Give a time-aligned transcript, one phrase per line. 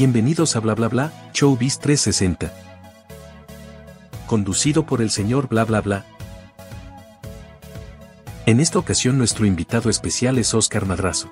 [0.00, 2.50] Bienvenidos a Bla Bla Bla, Showbiz 360.
[4.26, 6.06] Conducido por el señor Bla Bla Bla.
[8.46, 11.30] En esta ocasión nuestro invitado especial es Oscar Madrazo.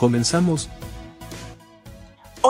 [0.00, 0.68] Comenzamos.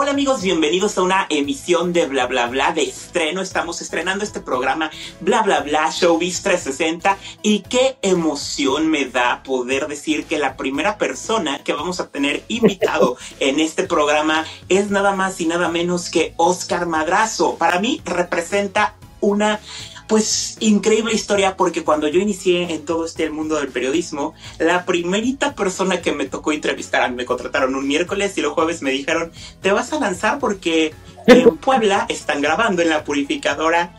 [0.01, 3.41] Hola amigos, bienvenidos a una emisión de Bla Bla Bla de estreno.
[3.41, 4.89] Estamos estrenando este programa
[5.19, 10.97] Bla Bla Bla Showbiz 360 y qué emoción me da poder decir que la primera
[10.97, 16.09] persona que vamos a tener invitado en este programa es nada más y nada menos
[16.09, 17.55] que Oscar Madrazo.
[17.57, 19.59] Para mí representa una
[20.09, 25.53] pues increíble historia porque cuando yo inicié en todo este mundo del periodismo, la primerita
[25.53, 29.31] persona que me tocó entrevistar, me contrataron un miércoles y los jueves me dijeron,
[29.61, 30.95] te vas a lanzar porque
[31.27, 33.95] en Puebla están grabando en la purificadora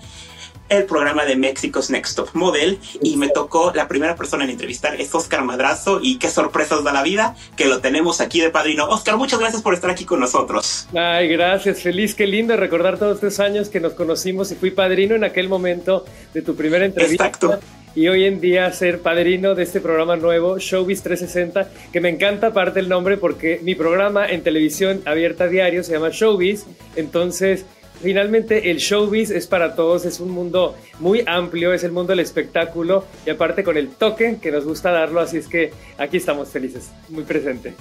[0.71, 4.99] el programa de Mexico's Next Top Model y me tocó la primera persona en entrevistar
[5.01, 8.87] es Oscar Madrazo y qué sorpresas da la vida que lo tenemos aquí de padrino.
[8.89, 10.89] Oscar, muchas gracias por estar aquí con nosotros.
[10.95, 15.15] Ay, gracias, feliz, qué lindo recordar todos estos años que nos conocimos y fui padrino
[15.17, 17.27] en aquel momento de tu primera entrevista.
[17.27, 17.59] Exacto.
[17.97, 22.49] Y hoy en día ser padrino de este programa nuevo, Showbiz 360, que me encanta
[22.49, 27.67] aparte el nombre porque mi programa en televisión abierta diario se llama Showbiz, entonces
[28.03, 32.21] finalmente el showbiz es para todos, es un mundo muy amplio, es el mundo del
[32.21, 36.49] espectáculo y aparte con el toque que nos gusta darlo, así es que aquí estamos
[36.49, 37.75] felices, muy presente.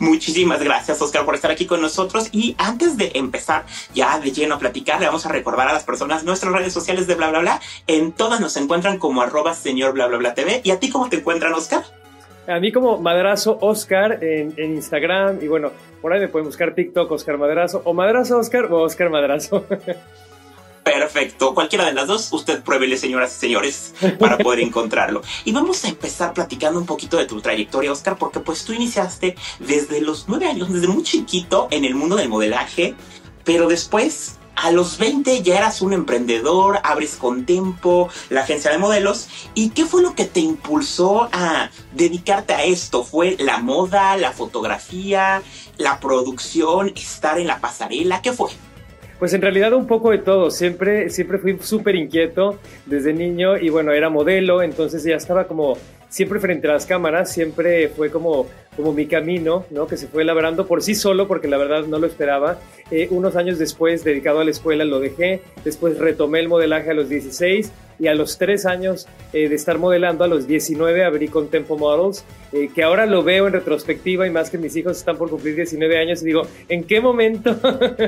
[0.00, 2.28] Muchísimas gracias, Oscar, por estar aquí con nosotros.
[2.32, 3.64] Y antes de empezar
[3.94, 7.06] ya de lleno a platicar, le vamos a recordar a las personas nuestras redes sociales
[7.06, 7.60] de bla bla bla.
[7.86, 10.60] En todas nos encuentran como arroba señor bla bla bla TV.
[10.62, 11.84] ¿Y a ti cómo te encuentran, Oscar?
[12.48, 17.10] A mí como Madrazo Oscar en, Instagram y bueno, por ahí me pueden buscar TikTok
[17.10, 19.66] Oscar Madrazo o Madrazo Oscar o Oscar Madrazo.
[20.82, 25.20] Perfecto, cualquiera de las dos, usted pruébele, señoras y señores, para poder encontrarlo.
[25.44, 29.36] Y vamos a empezar platicando un poquito de tu trayectoria, Oscar, porque pues tú iniciaste
[29.58, 32.94] desde los nueve años, desde muy chiquito en el mundo del modelaje,
[33.44, 38.78] pero después a los 20 ya eras un emprendedor, abres con tiempo la agencia de
[38.78, 39.28] modelos.
[39.54, 43.04] ¿Y qué fue lo que te impulsó a dedicarte a esto?
[43.04, 45.42] ¿Fue la moda, la fotografía,
[45.76, 48.20] la producción, estar en la pasarela?
[48.20, 48.50] ¿Qué fue?
[49.18, 50.50] Pues en realidad un poco de todo.
[50.50, 55.76] Siempre, siempre fui súper inquieto desde niño y bueno, era modelo, entonces ya estaba como
[56.08, 58.46] siempre frente a las cámaras, siempre fue como,
[58.76, 59.86] como mi camino, ¿no?
[59.86, 62.58] Que se fue labrando por sí solo, porque la verdad no lo esperaba.
[62.90, 65.42] Eh, unos años después, dedicado a la escuela, lo dejé.
[65.64, 69.78] Después retomé el modelaje a los 16 y a los 3 años eh, de estar
[69.78, 74.26] modelando, a los 19 abrí con Tempo Models, eh, que ahora lo veo en retrospectiva
[74.26, 77.58] y más que mis hijos están por cumplir 19 años y digo, ¿en qué momento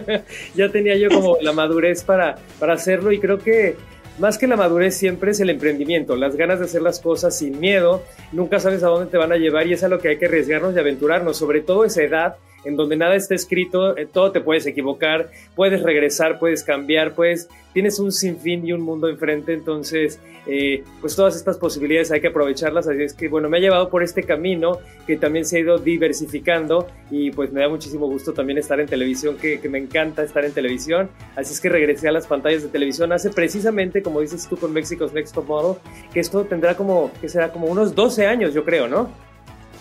[0.55, 3.11] ya tenía yo como la madurez para, para hacerlo?
[3.13, 3.77] Y creo que
[4.19, 7.59] más que la madurez siempre es el emprendimiento, las ganas de hacer las cosas sin
[7.59, 10.19] miedo, nunca sabes a dónde te van a llevar y es a lo que hay
[10.19, 14.33] que arriesgarnos y aventurarnos, sobre todo esa edad en donde nada está escrito, eh, todo
[14.33, 19.53] te puedes equivocar, puedes regresar, puedes cambiar, puedes, tienes un sinfín y un mundo enfrente,
[19.53, 23.61] entonces, eh, pues todas estas posibilidades hay que aprovecharlas, así es que, bueno, me ha
[23.61, 28.07] llevado por este camino que también se ha ido diversificando y pues me da muchísimo
[28.07, 31.69] gusto también estar en televisión, que, que me encanta estar en televisión, así es que
[31.69, 35.47] regresé a las pantallas de televisión hace precisamente, como dices tú con Mexico's Next Top
[35.47, 35.81] Model,
[36.13, 39.11] que esto tendrá como, que será como unos 12 años, yo creo, ¿no?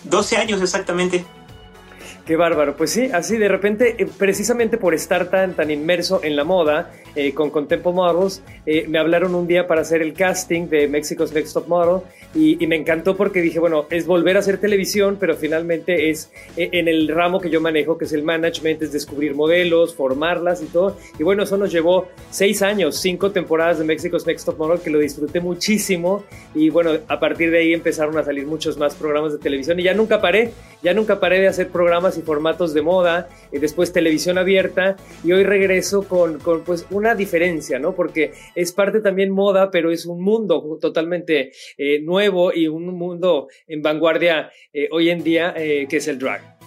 [0.04, 1.24] 12 años exactamente.
[2.30, 2.76] Qué bárbaro.
[2.76, 6.92] Pues sí, así de repente, eh, precisamente por estar tan, tan inmerso en la moda,
[7.16, 11.32] eh, con Contempo Models, eh, me hablaron un día para hacer el casting de Mexico's
[11.32, 12.02] Next Top Model
[12.32, 16.86] y, me encantó porque dije, bueno, es volver a hacer televisión, pero finalmente es en
[16.86, 20.96] el ramo que yo manejo, que es el management, es descubrir modelos, formarlas y todo.
[21.18, 24.90] Y bueno, eso nos llevó seis años, cinco temporadas de Mexico's Next Top Model, que
[24.90, 26.22] lo disfruté muchísimo.
[26.54, 29.82] Y bueno, a partir de ahí empezaron a salir muchos más programas de televisión y
[29.82, 34.38] ya nunca paré, ya nunca paré de hacer programas formatos de moda, y después televisión
[34.38, 37.94] abierta y hoy regreso con, con pues una diferencia, ¿no?
[37.94, 43.48] Porque es parte también moda, pero es un mundo totalmente eh, nuevo y un mundo
[43.66, 46.59] en vanguardia eh, hoy en día eh, que es el drag.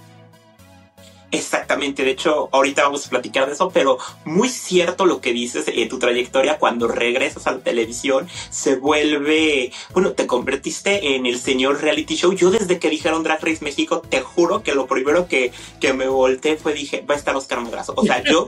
[1.33, 5.65] Exactamente, de hecho, ahorita vamos a platicar de eso, pero muy cierto lo que dices,
[5.67, 11.39] eh, tu trayectoria cuando regresas a la televisión se vuelve, bueno, te convertiste en el
[11.39, 12.33] señor reality show.
[12.33, 15.51] Yo desde que dijeron Drag Race México, te juro que lo primero que,
[15.81, 17.95] que me volteé fue dije, va a estar Oscar Madrazo.
[17.97, 18.47] O sea, yo,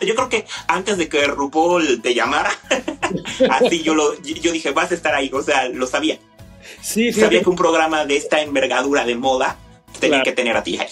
[0.00, 2.52] yo creo que antes de que RuPaul te llamara,
[3.50, 6.20] así yo lo, yo dije, vas a estar ahí, o sea, lo sabía.
[6.80, 7.22] Sí, sí.
[7.22, 9.58] Sabía que un programa de esta envergadura de moda
[9.98, 10.88] tenía que tener a ti ahí.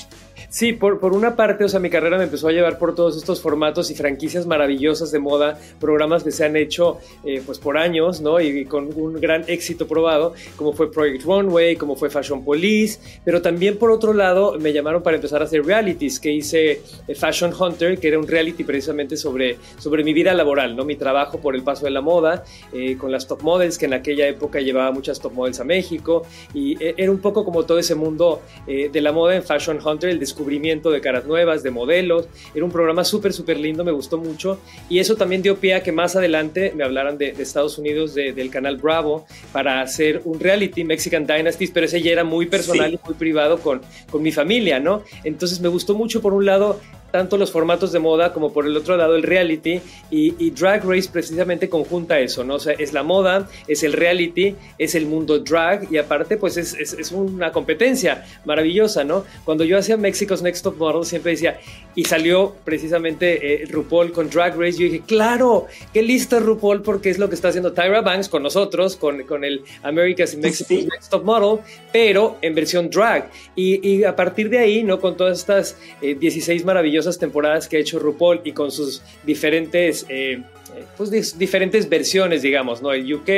[0.50, 3.18] Sí, por, por una parte, o sea, mi carrera me empezó a llevar por todos
[3.18, 7.76] estos formatos y franquicias maravillosas de moda, programas que se han hecho eh, pues por
[7.76, 8.40] años, ¿no?
[8.40, 13.42] Y, con un gran éxito probado, como fue Project Runway, como fue Fashion Police, pero
[13.42, 17.52] también por otro lado me llamaron para empezar a hacer realities, que hice eh, Fashion
[17.52, 20.86] Hunter, que era un reality precisamente sobre, sobre mi vida laboral, ¿no?
[20.86, 22.42] Mi trabajo por el paso de la moda,
[22.72, 26.22] eh, con las top models, que en aquella época llevaba muchas top models a México,
[26.54, 30.18] y era un poco como todo ese mundo de la moda en Fashion Hunter, el
[30.18, 32.28] descubrimiento de caras nuevas, de modelos.
[32.54, 34.60] Era un programa súper, súper lindo, me gustó mucho.
[34.88, 38.50] Y eso también dio pie a que más adelante me hablaran de, Estados Unidos, del
[38.50, 43.00] canal Bravo, para hacer un reality, Mexican Dynasties, pero ese ya era muy personal y
[43.04, 43.80] muy privado con,
[44.10, 45.02] con mi familia, ¿no?
[45.24, 48.76] Entonces me gustó mucho, por un lado, tanto los formatos de moda como por el
[48.76, 52.54] otro lado el reality y, Drag Race precisamente conjunta eso, ¿no?
[52.56, 56.56] O sea, es la moda, es el reality, es el mundo drag y aparte pues
[56.56, 59.24] es, es, una competencia maravillosa, ¿no?
[59.44, 61.60] Cuando yo hacía Mexico's Next Top Model siempre decía,
[61.94, 67.10] y salió precisamente eh, RuPaul con Drag Race, yo dije, claro, qué listo RuPaul porque
[67.10, 71.10] es lo que está haciendo Tyra Banks con nosotros, con, con el America's Mexico's Next
[71.10, 71.60] Top Model,
[71.92, 73.30] pero en versión drag.
[73.54, 75.00] Y, y, a partir de ahí, ¿no?
[75.00, 76.64] Con todas estas 16 eh,
[77.18, 80.42] temporadas que ha hecho RuPaul y con sus diferentes eh,
[80.96, 82.92] pues, diferentes versiones, digamos, ¿no?
[82.92, 83.28] El UK,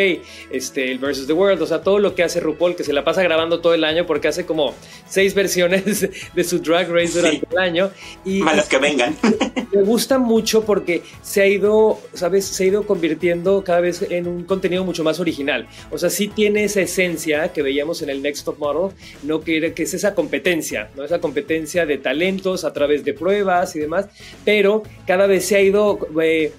[0.50, 3.05] este, el Versus the World, o sea, todo lo que hace RuPaul, que se la
[3.05, 4.75] pasa grabando todo el año porque hace como
[5.09, 7.91] seis versiones de su Drag Race durante el año.
[8.25, 9.17] Y Malas que vengan.
[9.73, 12.44] Me gusta mucho porque se ha ido, ¿sabes?
[12.47, 15.69] Se ha ido convirtiendo cada vez en un contenido mucho más original.
[15.91, 19.41] O sea, sí tiene esa esencia que veíamos en el Next Top Model, ¿no?
[19.41, 21.05] Que, que es esa competencia, ¿no?
[21.05, 24.06] Esa competencia de talentos a través de pruebas y demás,
[24.44, 26.53] pero cada vez se ha ido eh,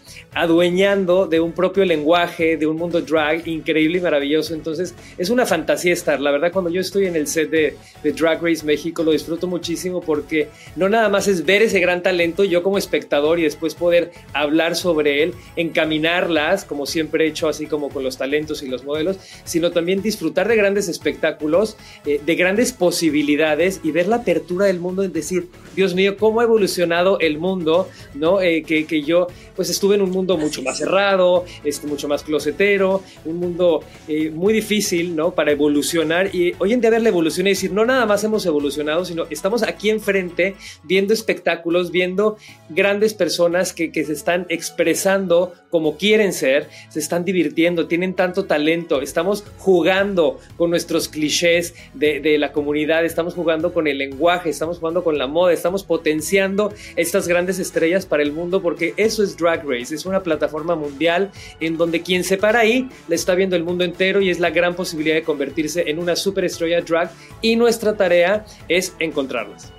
[0.62, 4.54] adueñando de un propio lenguaje, de un mundo drag increíble y maravilloso.
[4.54, 6.20] Entonces, es una fantasía estar.
[6.20, 10.02] La verdad, cuando yo estoy en el set de, Drag Race México, lo disfruto muchísimo
[10.02, 14.12] porque no nada más es ver ese gran talento, yo como espectador y después poder
[14.34, 18.84] hablar sobre él, encaminarlas, como siempre he hecho, así como con los talentos y los
[18.84, 24.66] modelos, sino también disfrutar de grandes espectáculos, eh, de grandes posibilidades y ver la apertura
[24.66, 28.42] del mundo, es decir, Dios mío, cómo ha evolucionado el mundo, ¿no?
[28.42, 32.10] Eh, que, que yo, pues estuve en un mundo mundo mucho más cerrado, este, mucho
[32.10, 35.32] más closetero, un mundo eh, muy difícil, ¿no?
[35.32, 38.46] Para evolucionar y hoy en día ver la evolución y decir, no nada más hemos
[38.46, 42.36] evolucionado, sino estamos aquí enfrente viendo espectáculos, viendo
[42.68, 48.44] grandes personas que, que se están expresando como quieren ser, se están divirtiendo, tienen tanto
[48.44, 54.50] talento, estamos jugando con nuestros clichés de, de la comunidad, estamos jugando con el lenguaje,
[54.50, 59.24] estamos jugando con la moda, estamos potenciando estas grandes estrellas para el mundo porque eso
[59.24, 63.36] es Drag Race, es una plataforma mundial en donde quien se para ahí le está
[63.36, 67.12] viendo el mundo entero y es la gran posibilidad de convertirse en una superestrella drag
[67.42, 69.72] y nuestra tarea es encontrarlas.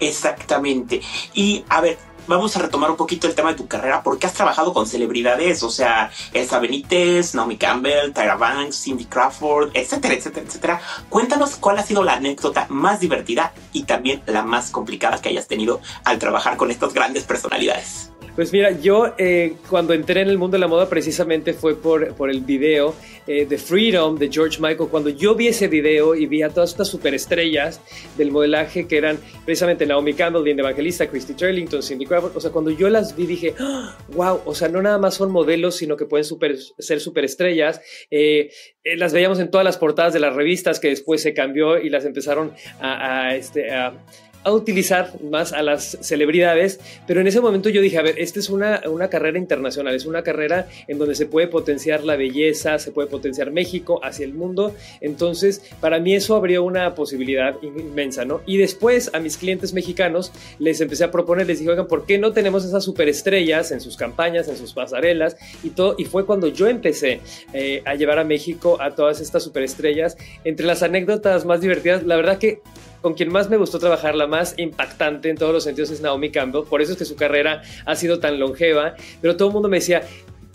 [0.00, 1.00] Exactamente.
[1.32, 1.96] Y a ver,
[2.26, 5.62] vamos a retomar un poquito el tema de tu carrera, porque has trabajado con celebridades,
[5.62, 10.80] o sea, Elsa Benítez, Naomi Campbell, Tyra Banks, Cindy Crawford, etcétera, etcétera, etcétera.
[11.08, 15.46] Cuéntanos cuál ha sido la anécdota más divertida y también la más complicada que hayas
[15.46, 18.10] tenido al trabajar con estas grandes personalidades.
[18.34, 22.14] Pues mira, yo eh, cuando entré en el mundo de la moda precisamente fue por,
[22.14, 22.92] por el video
[23.28, 24.88] eh, de Freedom de George Michael.
[24.90, 27.80] Cuando yo vi ese video y vi a todas estas superestrellas
[28.16, 32.50] del modelaje que eran precisamente Naomi Campbell, Linda Evangelista, Christy Turlington, Cindy Crawford, o sea,
[32.50, 33.54] cuando yo las vi dije,
[34.08, 37.80] wow, o sea, no nada más son modelos, sino que pueden super, ser superestrellas.
[38.10, 38.50] Eh,
[38.96, 42.04] las veíamos en todas las portadas de las revistas que después se cambió y las
[42.04, 43.94] empezaron a este, a
[44.44, 48.38] a utilizar más a las celebridades, pero en ese momento yo dije, a ver, esta
[48.38, 52.78] es una, una carrera internacional, es una carrera en donde se puede potenciar la belleza,
[52.78, 58.24] se puede potenciar México hacia el mundo, entonces para mí eso abrió una posibilidad inmensa,
[58.24, 58.42] ¿no?
[58.46, 62.18] Y después a mis clientes mexicanos les empecé a proponer, les dije, oigan, ¿por qué
[62.18, 65.94] no tenemos esas superestrellas en sus campañas, en sus pasarelas y todo?
[65.98, 67.20] Y fue cuando yo empecé
[67.52, 70.16] eh, a llevar a México a todas estas superestrellas.
[70.44, 72.60] Entre las anécdotas más divertidas, la verdad que
[73.04, 76.30] con quien más me gustó trabajar, la más impactante en todos los sentidos es Naomi
[76.30, 79.68] Campbell, por eso es que su carrera ha sido tan longeva, pero todo el mundo
[79.68, 80.04] me decía,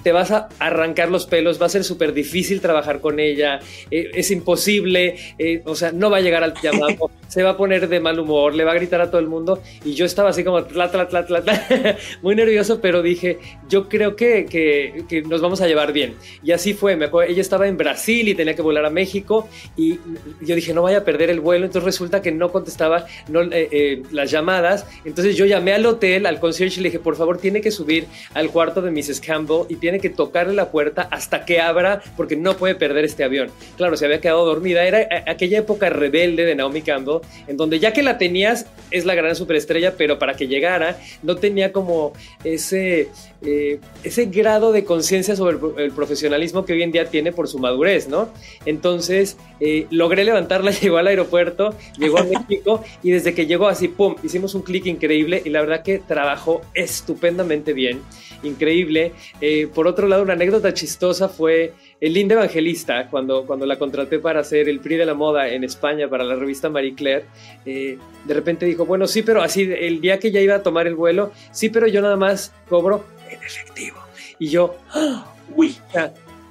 [0.03, 3.60] te vas a arrancar los pelos, va a ser súper difícil trabajar con ella,
[3.91, 7.58] eh, es imposible, eh, o sea, no va a llegar al llamado, se va a
[7.58, 10.29] poner de mal humor, le va a gritar a todo el mundo y yo estaba
[10.29, 11.44] así como tla, tla, tla, tla,
[12.22, 16.15] muy nervioso, pero dije, yo creo que, que, que, nos vamos a llevar bien.
[16.44, 19.48] Y así fue, me acuerdo, ella estaba en Brasil y tenía que volar a México
[19.75, 20.00] y
[20.41, 24.03] yo dije, no vaya a perder el vuelo, entonces resulta que no contestaba no, eh,
[24.12, 27.62] las llamadas, entonces yo llamé al hotel, al concierge y le dije, por favor, tiene
[27.62, 29.20] que subir al cuarto de Mrs.
[29.20, 33.24] Campbell y tiene que tocarle la puerta hasta que abra porque no puede perder este
[33.24, 33.50] avión.
[33.77, 34.84] Claro, se había quedado dormida.
[34.84, 39.15] Era aquella época rebelde de Naomi Campbell, en donde ya que la tenías, es la
[39.15, 43.10] gran superestrella, pero para que llegara, no tenía como ese,
[43.41, 47.58] eh, ese grado de conciencia sobre el, profesionalismo que hoy en día tiene por su
[47.58, 48.29] madurez, ¿no?
[48.65, 53.88] Entonces, eh, logré levantarla, llegó al aeropuerto, llegó a México y desde que llegó así,
[53.88, 58.01] ¡pum!, hicimos un clic increíble y la verdad que trabajó estupendamente bien,
[58.43, 59.13] increíble.
[59.39, 64.19] Eh, por otro lado, una anécdota chistosa fue el Linda Evangelista, cuando, cuando la contraté
[64.19, 67.25] para hacer el PRI de la moda en España para la revista Marie Claire,
[67.65, 70.96] de repente dijo, bueno, sí, pero así, el día que ya iba a tomar el
[70.96, 74.00] vuelo, sí, pero yo nada más cobro en efectivo.
[74.38, 75.33] Y yo, ¡ah!
[75.55, 75.75] uy,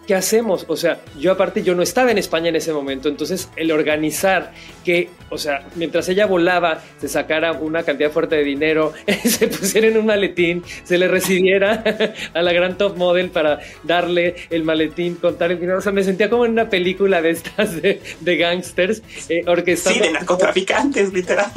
[0.09, 0.65] ¿qué hacemos?
[0.69, 4.53] O sea, yo aparte, yo no estaba en España en ese momento, entonces el organizar
[4.83, 8.95] que, o sea, mientras ella volaba, se sacara una cantidad fuerte de dinero,
[9.25, 11.85] se pusiera en un maletín, se le recibiera
[12.35, 16.03] a la gran top model para darle el maletín, contar el dinero, o sea, me
[16.03, 20.01] sentía como en una película de estas de, de gangsters, eh, orquestando.
[20.01, 21.53] Sí, de narcotraficantes, literal.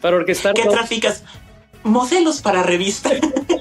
[0.00, 0.54] Para orquestar.
[0.54, 1.24] ¿Qué traficas?
[1.82, 3.10] Modelos para revista.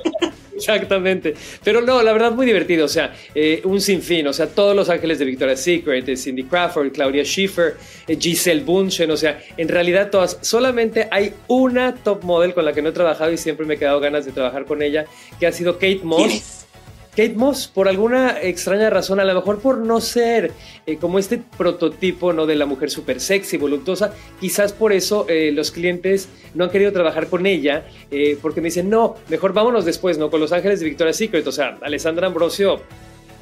[0.59, 1.33] Exactamente.
[1.63, 2.85] Pero no, la verdad muy divertido.
[2.85, 4.27] O sea, eh, un sinfín.
[4.27, 8.61] O sea, todos los ángeles de Victoria's Secret, de Cindy Crawford, Claudia Schiffer, eh, Giselle
[8.61, 9.11] Bunchen.
[9.11, 10.37] O sea, en realidad todas.
[10.41, 13.77] Solamente hay una top model con la que no he trabajado y siempre me he
[13.77, 15.05] quedado ganas de trabajar con ella,
[15.39, 16.67] que ha sido Kate Moss.
[17.11, 20.51] Kate Moss, por alguna extraña razón, a lo mejor por no ser
[20.85, 22.45] eh, como este prototipo ¿no?
[22.45, 26.93] de la mujer súper sexy, voluptuosa, quizás por eso eh, los clientes no han querido
[26.93, 30.29] trabajar con ella, eh, porque me dicen, no, mejor vámonos después, ¿no?
[30.29, 32.81] Con Los Ángeles de Victoria's Secret, o sea, Alessandra Ambrosio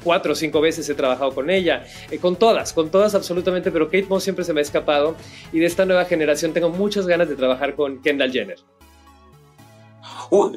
[0.02, 1.84] cuatro o cinco veces he trabajado con ella,
[2.20, 5.16] con todas, con todas absolutamente, pero Kate Moss siempre se me ha escapado
[5.52, 8.58] y de esta nueva generación tengo muchas ganas de trabajar con Kendall Jenner.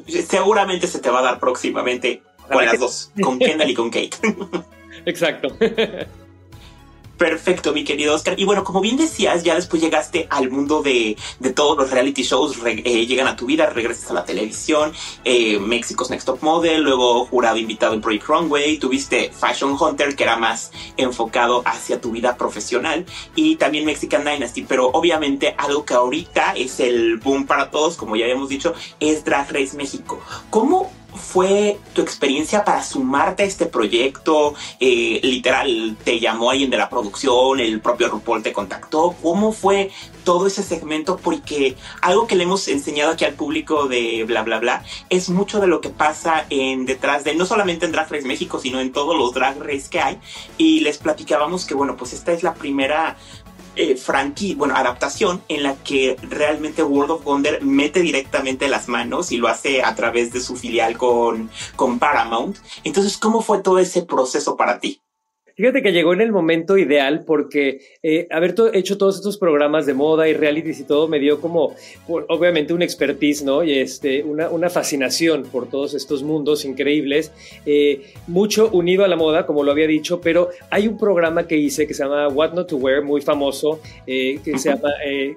[0.08, 4.16] seguramente se te va a dar próximamente con las dos, con Kendall y con Kate.
[5.06, 5.48] Exacto.
[7.22, 8.34] Perfecto, mi querido Oscar.
[8.36, 11.16] Y bueno, como bien decías, ya después llegaste al mundo de,
[11.54, 14.92] todos los reality shows, eh, llegan a tu vida, regresas a la televisión,
[15.24, 20.24] eh, México's Next Top Model, luego jurado invitado en Project Runway, tuviste Fashion Hunter, que
[20.24, 23.06] era más enfocado hacia tu vida profesional,
[23.36, 24.62] y también Mexican Dynasty.
[24.62, 29.24] Pero obviamente algo que ahorita es el boom para todos, como ya habíamos dicho, es
[29.24, 30.20] Drag Race México.
[30.50, 34.54] ¿Cómo fue tu experiencia para sumarte a este proyecto?
[34.80, 37.60] Eh, literal, ¿te llamó alguien de la producción?
[37.60, 39.14] ¿El propio RuPaul te contactó?
[39.22, 39.90] ¿Cómo fue
[40.24, 41.16] todo ese segmento?
[41.16, 45.60] Porque algo que le hemos enseñado aquí al público de bla bla bla es mucho
[45.60, 48.92] de lo que pasa en detrás de, no solamente en Drag Race México, sino en
[48.92, 50.18] todos los Drag Race que hay.
[50.58, 53.16] Y les platicábamos que, bueno, pues esta es la primera
[53.76, 53.96] eh,
[54.56, 59.48] bueno, adaptación en la que realmente World of Wonder mete directamente las manos y lo
[59.48, 62.58] hace a través de su filial con, con Paramount.
[62.84, 65.01] Entonces, ¿cómo fue todo ese proceso para ti?
[65.54, 69.94] Fíjate que llegó en el momento ideal porque eh, haber hecho todos estos programas de
[69.94, 71.74] moda y realities y todo me dio como,
[72.06, 73.62] obviamente, una expertise, ¿no?
[73.62, 77.32] Y este, una, una fascinación por todos estos mundos increíbles,
[77.66, 81.56] eh, mucho unido a la moda, como lo había dicho, pero hay un programa que
[81.56, 84.90] hice que se llama What Not to Wear, muy famoso, eh, que se llama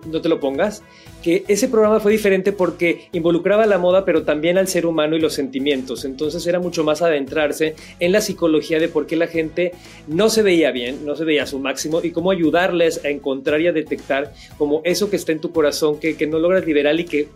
[0.05, 0.81] No te lo pongas,
[1.25, 5.19] que ese programa fue diferente porque involucraba la moda, pero también al ser humano y
[5.19, 6.05] los sentimientos.
[6.05, 9.71] Entonces era mucho más adentrarse en la psicología de por qué la gente
[10.07, 13.59] no se veía bien, no se veía a su máximo y cómo ayudarles a encontrar
[13.59, 16.99] y a detectar como eso que está en tu corazón, que, que no logras liberar
[16.99, 17.27] y que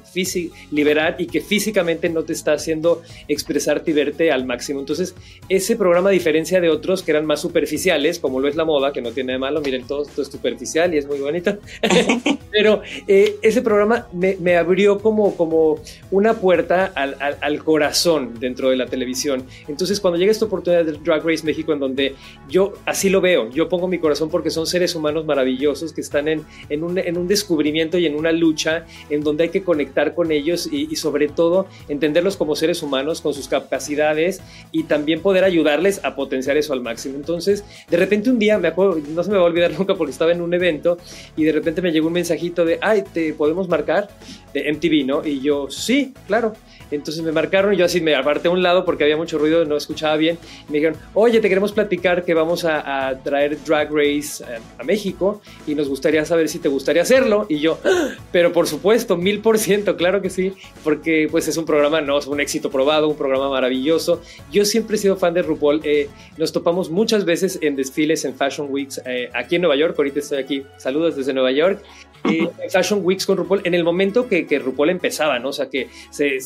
[0.70, 4.82] liberar y que físicamente no te está haciendo expresarte y verte al máximo.
[4.82, 5.16] Entonces,
[5.50, 8.94] ese programa, a diferencia de otros que eran más superficiales, como lo es la moda,
[8.94, 11.58] que no tiene de malo, miren, todo, esto es superficial y es muy bonito,
[12.52, 15.80] pero eh, ese programa me, abrió como, como
[16.12, 19.44] una puerta al, corazón dentro de la televisión.
[19.68, 22.16] Entonces, cuando llega esta oportunidad del Drag Race México, en donde
[22.50, 26.28] yo así lo veo, yo pongo mi corazón porque son seres humanos maravillosos que están
[26.28, 30.14] en, en, un, en un descubrimiento y en una lucha en donde hay que conectar
[30.14, 35.44] con ellos y, sobre todo entenderlos como seres humanos, con sus capacidades y también poder
[35.44, 37.16] ayudarles a potenciar eso al máximo.
[37.16, 40.12] Entonces, de repente un día, me acuerdo, no se me va a olvidar nunca porque
[40.12, 40.98] estaba en un evento
[41.36, 44.10] y de repente me llegó un mensajito de, ay, te podemos marcar
[44.54, 45.26] de MTV, ¿no?
[45.26, 46.54] Y yo, sí, claro.
[46.92, 49.64] Entonces me marcaron y yo así me aparté a un lado porque había mucho ruido,
[49.66, 50.40] no escuchaba bien.
[50.70, 55.42] me dijeron, oye, te queremos platicar que vamos a, traer Drag Race a, a, México
[55.68, 57.46] y nos gustaría saber si te gustaría hacerlo.
[57.48, 61.58] Y yo, ah, pero por supuesto, mil por ciento, claro que sí, porque pues es
[61.58, 64.22] un programa, no, es un éxito probado, un programa maravilloso.
[64.52, 65.82] Yo siempre he sido fan de RuPaul.
[65.84, 69.96] Eh, nos topamos muchas veces en desfiles en Fashion Weeks eh, aquí en Nueva York.
[69.98, 70.64] Ahorita estoy aquí.
[70.78, 71.84] Saludos desde Nueva York.
[72.26, 75.50] Eh, Fashion Weeks con RuPaul en el momento que, que RuPaul empezaba, ¿no?
[75.50, 76.40] O sea, que se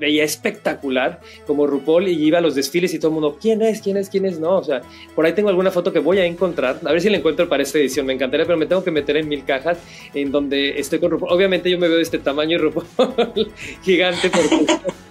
[0.00, 3.82] veía espectacular como RuPaul y iba a los desfiles y todo el mundo, ¿quién es?
[3.82, 4.08] ¿quién es?
[4.08, 4.40] ¿quién es?
[4.40, 4.80] No, o sea,
[5.14, 7.62] por ahí tengo alguna foto que voy a encontrar, a ver si la encuentro para
[7.62, 9.78] esta edición, me encantaría, pero me tengo que meter en mil cajas
[10.14, 11.32] en donde estoy con RuPaul.
[11.32, 14.66] Obviamente yo me veo de este tamaño y RuPaul gigante porque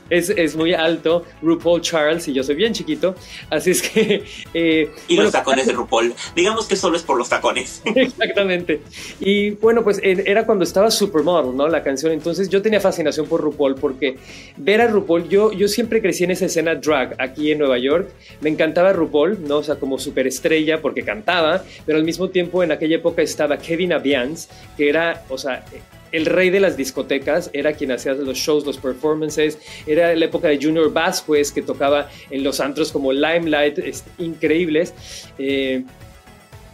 [0.09, 3.15] es, es, muy alto, RuPaul Charles, y yo soy bien chiquito,
[3.49, 4.23] así es que...
[4.53, 7.81] Eh, y los tacones de RuPaul, digamos que solo es por los tacones.
[7.95, 8.81] Exactamente.
[9.19, 11.67] Y bueno, pues era cuando estaba Supermodel, ¿no?
[11.67, 14.17] La canción, entonces yo tenía fascinación por RuPaul porque
[14.57, 18.09] ver a RuPaul, yo, yo siempre crecí en esa escena drag aquí en Nueva York,
[18.41, 19.57] me encantaba RuPaul, ¿no?
[19.57, 23.93] O sea, como superestrella porque cantaba, pero al mismo tiempo en aquella época estaba Kevin
[23.93, 25.63] Aviance, que era, o sea
[26.11, 30.47] el rey de las discotecas, era quien hacía los shows, los performances, era la época
[30.47, 33.79] de Junior Vasquez que tocaba en los antros como Limelight,
[34.17, 34.93] increíbles.
[35.37, 35.83] Eh,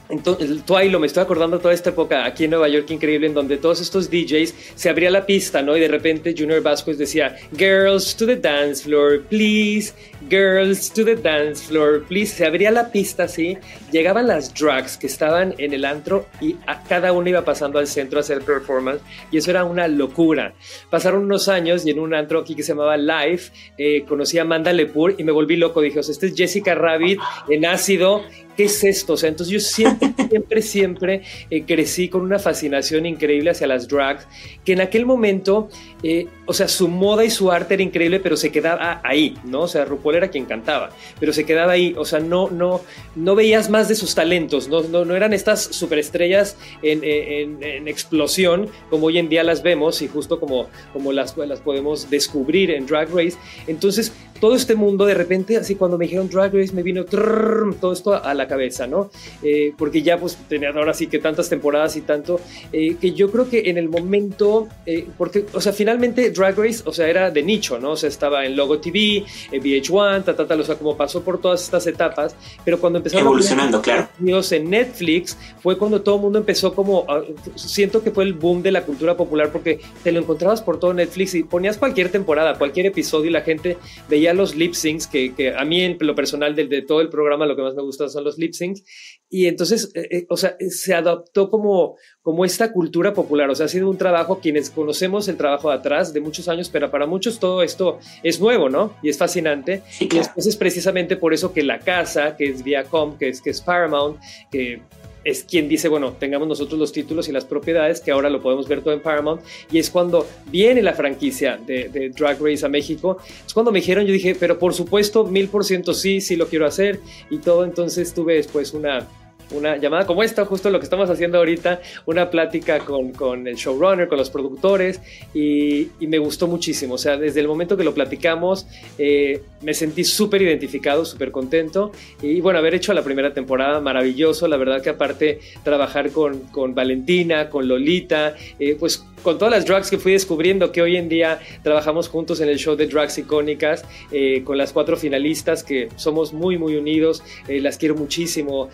[0.08, 0.50] entonces,
[0.92, 3.82] lo me estoy acordando toda esta época aquí en Nueva York increíble, en donde todos
[3.82, 5.76] estos DJs se abría la pista, ¿no?
[5.76, 9.94] Y de repente Junior Vasquez decía, Girls to the dance floor, please.
[10.30, 12.36] Girls to the dance floor, please.
[12.36, 13.58] Se abría la pista así,
[13.92, 16.56] llegaban las drugs que estaban en el antro y
[16.90, 19.02] cada uno iba pasando al centro a hacer performance
[19.32, 20.54] y eso era una locura.
[20.90, 24.42] Pasaron unos años y en un antro aquí que se llamaba Life, eh, conocí a
[24.42, 25.82] Amanda Lepur y me volví loco.
[25.82, 28.24] Dije, o sea, este es Jessica Rabbit en ácido
[28.56, 29.14] ¿qué es esto?
[29.14, 33.88] O sea, entonces yo siempre, siempre, siempre eh, crecí con una fascinación increíble hacia las
[33.88, 34.28] drags,
[34.64, 35.70] que en aquel momento,
[36.04, 39.62] eh, o sea, su moda y su arte era increíble, pero se quedaba ahí, ¿no?
[39.62, 42.82] O sea, RuPaul era quien cantaba, pero se quedaba ahí, o sea, no, no,
[43.16, 48.70] no veías más de sus talentos, no, no, no eran estas superestrellas en, en, explosión
[48.90, 52.86] como hoy en día las vemos y justo como, como las, las podemos descubrir en
[52.88, 53.38] Drag Race.
[53.68, 54.12] Entonces,
[54.46, 58.14] todo este mundo de repente, así cuando me dijeron Drag Race, me vino todo esto
[58.14, 59.10] a la cabeza, ¿no?
[59.42, 62.40] Eh, porque ya pues tenía ahora sí que tantas temporadas y tanto,
[62.72, 66.84] eh, que yo creo que en el momento, eh, porque, o sea, finalmente Drag Race,
[66.86, 67.94] o sea, era de nicho, ¿no?
[67.94, 71.24] O sea, estaba en Logo TV, en VH1, ta, ta, ta, o sea, como pasó
[71.24, 74.10] por todas estas etapas, pero cuando empezaron evolucionando, claro.
[74.52, 77.08] En Netflix fue cuando todo el mundo empezó como,
[77.56, 80.94] siento que fue el boom de la cultura popular porque te lo encontrabas por todo
[80.94, 85.34] Netflix y ponías cualquier temporada, cualquier episodio y la gente veía los lip syncs, que,
[85.34, 87.82] que a mí en lo personal de, de todo el programa lo que más me
[87.82, 88.84] gusta son los lip syncs.
[89.30, 93.50] Y entonces, eh, eh, o sea, se adaptó como, como esta cultura popular.
[93.50, 96.70] O sea, ha sido un trabajo, quienes conocemos el trabajo de atrás de muchos años,
[96.70, 98.94] pero para muchos todo esto es nuevo, ¿no?
[99.02, 99.82] Y es fascinante.
[100.00, 103.50] Y después es precisamente por eso que la casa, que es Viacom, que es, que
[103.50, 104.20] es Paramount,
[104.52, 104.82] que
[105.26, 108.68] es quien dice, bueno, tengamos nosotros los títulos y las propiedades, que ahora lo podemos
[108.68, 113.18] ver todo en Paramount, y es cuando viene la franquicia de, Drag Race a México,
[113.46, 116.48] es cuando me dijeron, yo dije, pero por supuesto, mil por ciento sí, sí lo
[116.48, 119.08] quiero hacer, y todo, entonces tuve después una
[119.52, 123.56] una llamada como esta, justo lo que estamos haciendo ahorita, una plática con, con el
[123.56, 125.02] showrunner, con los productores,
[125.34, 126.96] y, y, me gustó muchísimo.
[126.96, 131.92] O sea, desde el momento que lo platicamos, eh, me sentí súper identificado, súper contento.
[132.22, 134.48] Y bueno, haber hecho la primera temporada, maravilloso.
[134.48, 139.66] La verdad que aparte, trabajar con, con Valentina, con Lolita, eh, pues con todas las
[139.66, 143.18] drugs que fui descubriendo, que hoy en día trabajamos juntos en el show de Drugs
[143.18, 147.24] Icónicas, eh, con las cuatro finalistas que somos muy, muy unidos.
[147.48, 148.70] las quiero muchísimo.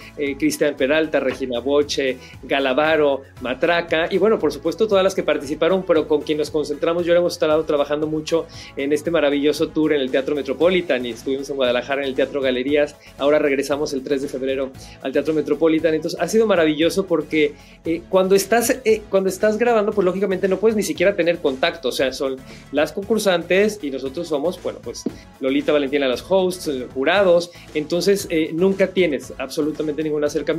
[0.61, 6.07] Cristian Peralta, Regina Boche, Galavaro, Matraca y bueno, por supuesto todas las que participaron, pero
[6.07, 8.45] con quien nos concentramos, yo hemos estado trabajando mucho
[8.77, 12.41] en este maravilloso tour en el Teatro Metropolitan y estuvimos en Guadalajara en el Teatro
[12.41, 14.71] Galerías, ahora regresamos el 3 de febrero
[15.01, 19.93] al Teatro Metropolitan, entonces ha sido maravilloso porque eh, cuando, estás, eh, cuando estás grabando,
[19.93, 22.37] pues lógicamente no puedes ni siquiera tener contacto, o sea, son
[22.71, 25.05] las concursantes y nosotros somos, bueno, pues
[25.39, 30.50] Lolita Valentina, los hosts, jurados, entonces eh, nunca tienes absolutamente ningún acercamiento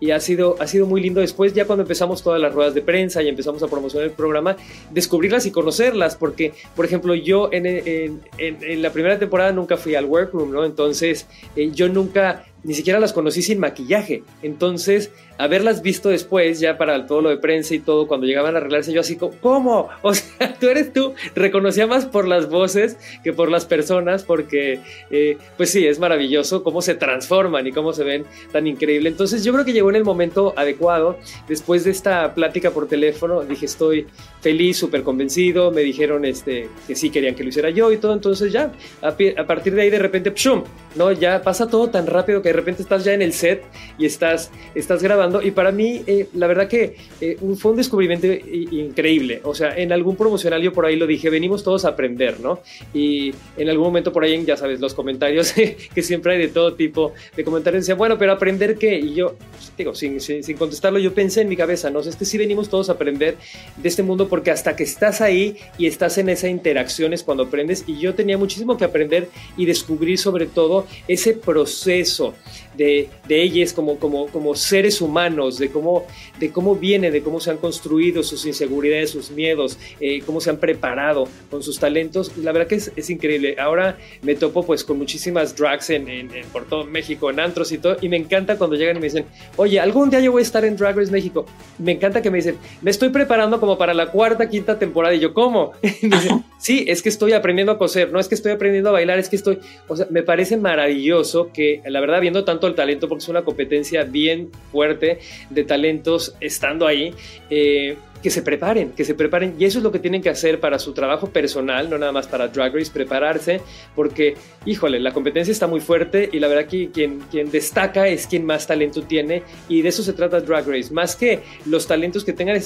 [0.00, 2.82] y ha sido, ha sido muy lindo después, ya cuando empezamos todas las ruedas de
[2.82, 4.56] prensa y empezamos a promocionar el programa,
[4.90, 10.04] descubrirlas y conocerlas, porque, por ejemplo, yo en, en, la primera temporada nunca fui al
[10.04, 10.64] workroom, ¿no?
[10.64, 14.24] Entonces, eh, yo nunca ni siquiera las conocí sin maquillaje.
[14.42, 18.58] Entonces, haberlas visto después, ya para todo lo de prensa y todo, cuando llegaban a
[18.58, 19.88] arreglarse, yo así como, ¿cómo?
[20.02, 21.14] O sea, tú eres tú.
[21.34, 26.62] Reconocía más por las voces que por las personas, porque, eh, pues sí, es maravilloso
[26.62, 29.08] cómo se transforman y cómo se ven tan increíble.
[29.08, 31.18] Entonces, yo creo que llegó en el momento adecuado.
[31.48, 34.06] Después de esta plática por teléfono, dije, estoy
[34.40, 35.70] feliz, súper convencido.
[35.70, 38.12] Me dijeron este, que sí querían que lo hiciera yo y todo.
[38.12, 38.72] Entonces, ya,
[39.02, 40.64] a, partir de ahí, de repente, ¡pshum!
[40.94, 41.12] ¿no?
[41.12, 43.64] Ya pasa todo tan rápido que de repente estás ya en el set
[43.98, 48.26] y estás, estás grabando y para mí, eh, la verdad que eh, fue un descubrimiento
[48.26, 49.40] increíble.
[49.44, 52.60] O sea, en algún promocional yo por ahí lo dije, venimos todos a aprender, ¿no?
[52.94, 55.52] Y en algún momento por ahí, ya sabes, los comentarios
[55.94, 58.98] que siempre hay de todo tipo de comentarios, decía, bueno, pero aprender qué?
[58.98, 62.00] Y yo, pues, digo, sin, sin, sin, contestarlo, yo pensé en mi cabeza, ¿no?
[62.00, 63.36] Es que sí venimos todos a aprender
[63.76, 67.44] de este mundo porque hasta que estás ahí y estás en esa interacción es cuando
[67.44, 72.34] aprendes y yo tenía muchísimo que aprender y descubrir sobre todo ese proceso
[72.76, 76.04] de, de ellas como, como, como seres humanos, de cómo,
[76.38, 80.50] de cómo vienen, de cómo se han construido sus inseguridades, sus miedos, eh, cómo se
[80.50, 82.36] han preparado con sus talentos.
[82.36, 83.56] La verdad que es, es increíble.
[83.58, 87.78] Ahora me topo pues con muchísimas drags en, en, por todo México, en antros y
[87.78, 89.24] todo, y me encanta cuando llegan y me dicen,
[89.56, 91.46] oye, algún día yo voy a estar en Drag Race México.
[91.78, 95.14] Me encanta que me dicen, me estoy preparando como para la cuarta, quinta temporada.
[95.14, 95.72] Y yo, ¿cómo?
[96.02, 98.90] Y me dicen, sí, es que estoy aprendiendo a coser, no es que estoy aprendiendo
[98.90, 102.66] a bailar, es que estoy, o sea, me parece maravilloso que la verdad viendo tanto
[102.66, 105.05] el talento, porque es una competencia bien fuerte
[105.50, 107.14] de talentos estando ahí,
[107.50, 109.54] eh, que se preparen, que se preparen.
[109.58, 112.26] Y eso es lo que tienen que hacer para su trabajo personal, no nada más
[112.26, 113.60] para Drag Race, prepararse,
[113.94, 118.26] porque, híjole, la competencia está muy fuerte y la verdad que quien, quien destaca es
[118.26, 120.92] quien más talento tiene y de eso se trata Drag Race.
[120.92, 122.56] Más que los talentos que tengan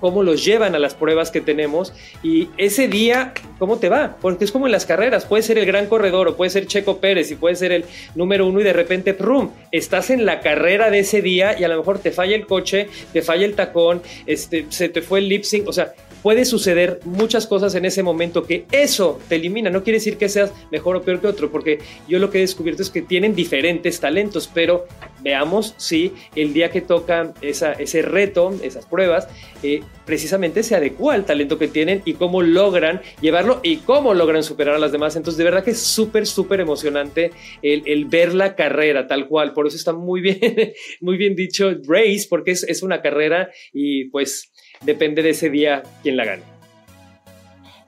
[0.00, 4.16] cómo los llevan a las pruebas que tenemos y ese día, ¿cómo te va?
[4.20, 6.98] Porque es como en las carreras, puede ser el gran corredor o puede ser Checo
[6.98, 7.84] Pérez y puede ser el
[8.14, 11.68] número uno y de repente, ¡prum!, estás en la carrera de ese día y a
[11.68, 15.28] lo mejor te falla el coche, te falla el tacón, este, se te fue el
[15.28, 19.70] lip sync, o sea, puede suceder muchas cosas en ese momento que eso te elimina.
[19.70, 21.78] No quiere decir que seas mejor o peor que otro, porque
[22.08, 24.86] yo lo que he descubierto es que tienen diferentes talentos, pero
[25.22, 29.28] veamos si el día que toca esa, ese reto, esas pruebas,
[29.62, 34.42] eh, precisamente se adecua al talento que tienen y cómo logran llevarlo y cómo logran
[34.42, 35.16] superar a las demás.
[35.16, 39.52] Entonces, de verdad que es súper, súper emocionante el, ver la carrera tal cual.
[39.52, 40.38] Por eso está muy bien,
[41.00, 44.52] muy bien dicho race, porque es una carrera y pues
[44.82, 46.42] depende de ese día quién la gane.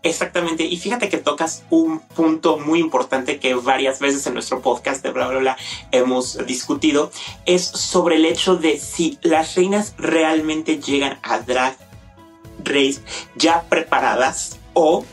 [0.02, 5.02] Exactamente, y fíjate que tocas un punto muy importante que varias veces en nuestro podcast
[5.02, 5.56] de bla bla bla
[5.92, 7.12] hemos discutido,
[7.44, 11.76] es sobre el hecho de si las reinas realmente llegan a Drag
[12.64, 13.00] Race
[13.36, 15.04] ya preparadas o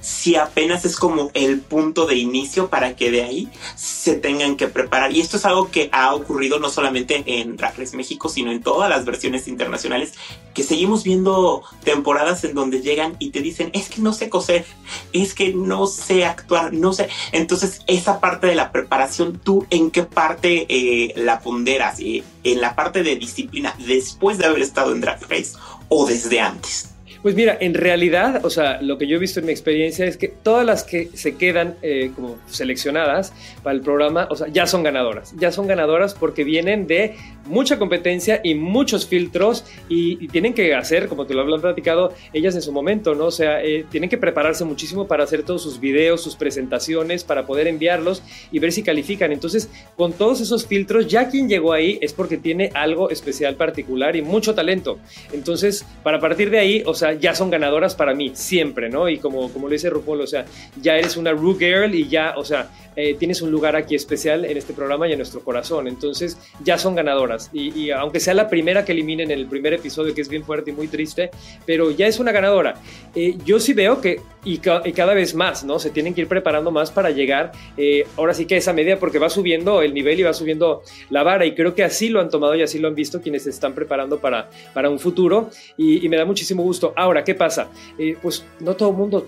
[0.00, 4.68] si apenas es como el punto de inicio para que de ahí se tengan que
[4.68, 5.12] preparar.
[5.12, 8.62] Y esto es algo que ha ocurrido no solamente en Drag Race México, sino en
[8.62, 10.12] todas las versiones internacionales,
[10.54, 14.64] que seguimos viendo temporadas en donde llegan y te dicen, es que no sé coser,
[15.12, 17.08] es que no sé actuar, no sé.
[17.32, 22.00] Entonces, esa parte de la preparación, ¿tú en qué parte eh, la ponderas?
[22.00, 25.52] Eh, ¿En la parte de disciplina después de haber estado en Drag Race
[25.88, 26.89] o desde antes?
[27.22, 30.16] Pues mira, en realidad, o sea, lo que yo he visto en mi experiencia es
[30.16, 34.66] que todas las que se quedan eh, como seleccionadas para el programa, o sea, ya
[34.66, 35.34] son ganadoras.
[35.36, 41.08] Ya son ganadoras porque vienen de mucha competencia y muchos filtros y, tienen que hacer,
[41.08, 43.26] como te lo habían platicado ellas en su momento, ¿no?
[43.26, 47.46] O sea, eh, tienen que prepararse muchísimo para hacer todos sus videos, sus presentaciones, para
[47.46, 48.22] poder enviarlos
[48.52, 49.32] y ver si califican.
[49.32, 54.14] Entonces, con todos esos filtros, ya quien llegó ahí es porque tiene algo especial, particular
[54.14, 54.98] y mucho talento.
[55.32, 59.08] Entonces, para partir de ahí, o sea, ya son ganadoras para mí, siempre, ¿no?
[59.08, 60.44] Y como, como lo dice RuPaul, o sea,
[60.80, 64.44] ya eres una Ru Girl y ya, o sea, eh, tienes un lugar aquí especial
[64.44, 65.88] en este programa y en nuestro corazón.
[65.88, 67.39] Entonces, ya son ganadoras.
[67.52, 70.70] Y, aunque sea la primera que eliminen en el primer episodio, que es bien fuerte
[70.70, 71.30] y muy triste,
[71.66, 72.74] pero ya es una ganadora.
[73.14, 75.78] Eh, yo sí veo que, y, ca y, cada vez más, ¿no?
[75.78, 79.18] Se tienen que ir preparando más para llegar, eh, ahora sí que esa media, porque
[79.18, 81.46] va subiendo el nivel y va subiendo la vara.
[81.46, 83.74] Y creo que así lo han tomado y así lo han visto quienes se están
[83.74, 85.50] preparando para, para un futuro.
[85.76, 86.92] Y, y me da muchísimo gusto.
[86.96, 87.68] Ahora, ¿qué pasa?
[87.98, 89.26] Eh, pues no todo el mundo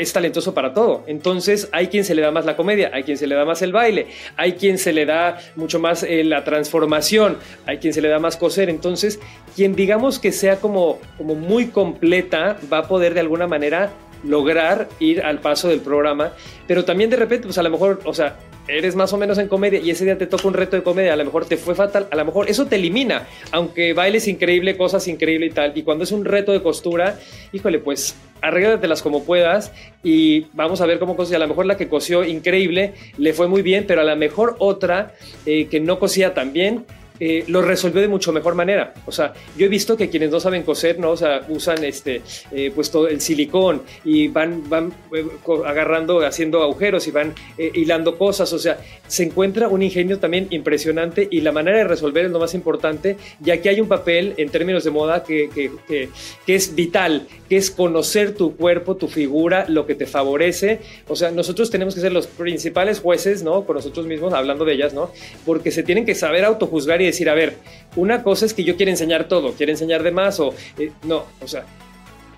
[0.00, 1.04] es talentoso para todo.
[1.06, 3.62] Entonces hay quien se le da más la comedia, hay quien se le da más
[3.62, 8.00] el baile, hay quien se le da mucho más eh, la transformación, hay quien se
[8.00, 8.70] le da más coser.
[8.70, 9.20] Entonces,
[9.54, 13.90] quien digamos que sea como, como muy completa va a poder de alguna manera
[14.24, 16.32] lograr ir al paso del programa,
[16.66, 18.36] pero también de repente, pues a lo mejor, o sea,
[18.68, 21.14] eres más o menos en comedia y ese día te toca un reto de comedia,
[21.14, 24.76] a lo mejor te fue fatal, a lo mejor eso te elimina, aunque bailes increíble,
[24.76, 25.72] cosas increíble y tal.
[25.74, 27.18] Y cuando es un reto de costura,
[27.52, 29.72] híjole, pues arréglatelas como puedas
[30.02, 31.36] y vamos a ver cómo cosía.
[31.36, 34.56] A lo mejor la que cosió increíble le fue muy bien, pero a lo mejor
[34.58, 35.14] otra
[35.46, 36.84] eh, que no cosía tan bien
[37.20, 38.94] eh, lo resolvió de mucho mejor manera.
[39.06, 41.10] O sea, yo he visto que quienes no saben coser, ¿no?
[41.10, 45.26] O sea, usan este, eh, pues todo el silicón y van, van eh,
[45.66, 48.52] agarrando, haciendo agujeros y van eh, hilando cosas.
[48.52, 52.38] O sea, se encuentra un ingenio también impresionante y la manera de resolver es lo
[52.38, 56.08] más importante, ya que hay un papel en términos de moda que, que, que,
[56.46, 60.80] que es vital, que es conocer tu cuerpo, tu figura, lo que te favorece.
[61.08, 63.64] O sea, nosotros tenemos que ser los principales jueces, ¿no?
[63.64, 65.10] Con nosotros mismos, hablando de ellas, ¿no?
[65.44, 67.56] Porque se tienen que saber autojuzgar y decir, a ver,
[67.96, 71.24] una cosa es que yo quiero enseñar todo, quiero enseñar de más o eh, no,
[71.42, 71.64] o sea,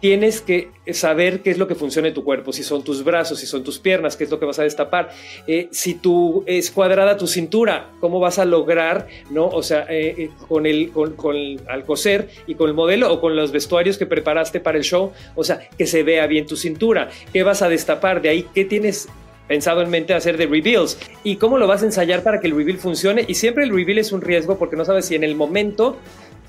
[0.03, 3.39] tienes que saber qué es lo que funciona en tu cuerpo, si son tus brazos,
[3.39, 5.11] si son tus piernas, qué es lo que vas a destapar,
[5.47, 9.47] eh, si tú es cuadrada tu cintura, cómo vas a lograr, ¿no?
[9.47, 13.53] O sea, eh, con el, con, al coser y con el modelo o con los
[13.53, 17.45] vestuarios que preparaste para el show, o sea, que se vea bien tu cintura, qué
[17.45, 19.09] vas a destapar, de ahí, qué tienes
[19.53, 20.97] pensado en mente hacer de reveals.
[21.25, 23.99] Y cómo lo vas a ensayar para que el reveal funcione y siempre el reveal
[23.99, 25.99] es un riesgo porque no sabes si en el momento,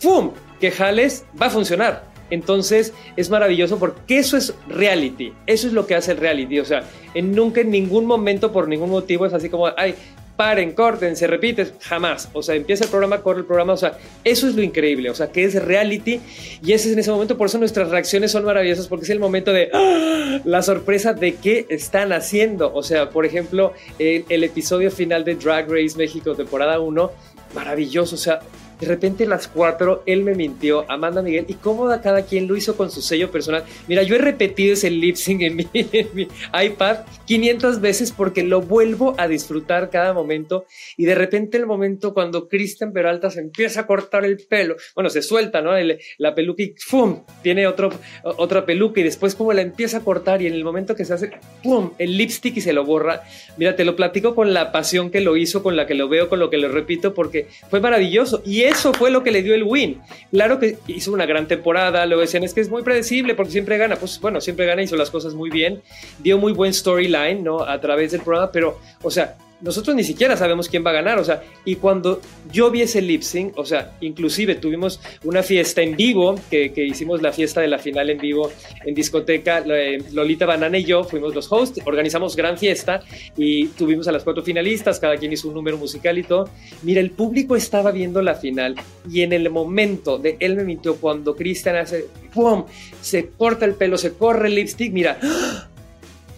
[0.02, 2.06] ¡pum!, que jales, va a funcionar.
[2.30, 6.66] Entonces es maravilloso porque eso es reality, eso es lo que hace el reality, o
[6.66, 9.96] sea, en nunca en ningún momento por ningún motivo es así como, ay,
[10.36, 12.30] paren, corten, se repite, jamás.
[12.34, 15.16] O sea, empieza el programa, corre el programa, o sea, eso es lo increíble, o
[15.16, 16.20] sea, que es reality
[16.64, 19.20] y ese es en ese momento, por eso nuestras reacciones son maravillosas, porque es el
[19.20, 20.40] momento de ¡ah!
[20.44, 22.74] la sorpresa de qué están haciendo.
[22.74, 27.12] O sea, por ejemplo, el, el episodio final de Drag Race México, temporada 1,
[27.54, 28.40] maravilloso, o sea,
[28.84, 32.76] de repente las cuatro, él me mintió, Amanda Miguel, y cómo cada quien lo hizo
[32.76, 33.64] con su sello personal.
[33.88, 35.68] Mira, yo he repetido ese lip sync en mi,
[36.54, 40.66] iPad 500 veces porque lo vuelvo a disfrutar cada momento.
[40.98, 45.10] Y de repente el momento cuando Cristian Peralta se empieza a cortar el pelo, bueno,
[45.10, 45.72] se suelta, ¿no?
[46.18, 47.24] la peluca y ¡pum!
[47.42, 47.90] Tiene otro,
[48.24, 51.14] otra peluca y después como la empieza a cortar y en el momento que se
[51.14, 51.32] hace
[51.64, 51.92] ¡pum!
[51.98, 53.24] El lipstick y se lo borra.
[53.58, 56.28] Mira, te lo platico con la pasión que lo hizo, con la que lo veo,
[56.28, 58.42] con lo que lo repito, porque fue maravilloso.
[58.46, 60.02] Y eso fue lo que le dio el win.
[60.32, 63.78] Claro que hizo una gran temporada, lo decían, es que es muy predecible porque siempre
[63.78, 63.96] gana.
[63.96, 65.82] Pues bueno, siempre gana, hizo las cosas muy bien,
[66.20, 67.62] dio muy buen storyline, ¿no?
[67.62, 71.18] A través del programa, pero, o sea, nosotros ni siquiera sabemos quién va a ganar,
[71.18, 72.20] o sea, y cuando
[72.52, 77.22] yo vi ese lip sync, o sea, inclusive tuvimos una fiesta en vivo, que, hicimos
[77.22, 78.52] la fiesta de la final en vivo
[78.86, 79.64] en discoteca,
[80.12, 83.02] Lolita Banana y yo fuimos los hosts, organizamos gran fiesta
[83.38, 86.50] y tuvimos a las cuatro finalistas, cada quien hizo un número musical y todo.
[86.82, 88.76] Mira, el público estaba viendo la final
[89.10, 92.66] y en el momento de él me mintió cuando Cristian hace, ¡pum!
[93.02, 95.70] Se corta el pelo, se corre el lipstick, mira, ¡ah!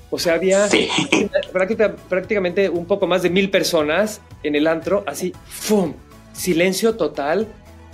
[0.10, 0.68] O sea, había
[2.10, 5.94] prácticamente un poco más de mil personas en el antro, así, ¡fum!
[6.34, 7.48] Silencio total.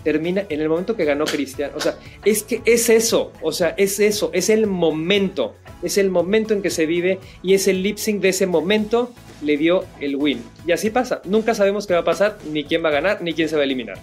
[0.03, 1.71] Termina en el momento que ganó Cristian.
[1.75, 1.95] O sea,
[2.25, 3.31] es que es eso.
[3.43, 4.31] O sea, es eso.
[4.33, 5.55] Es el momento.
[5.83, 9.11] Es el momento en que se vive y es el lip sync de ese momento
[9.43, 10.41] le dio el win.
[10.65, 11.21] Y así pasa.
[11.25, 13.61] Nunca sabemos qué va a pasar, ni quién va a ganar, ni quién se va
[13.61, 13.99] a eliminar.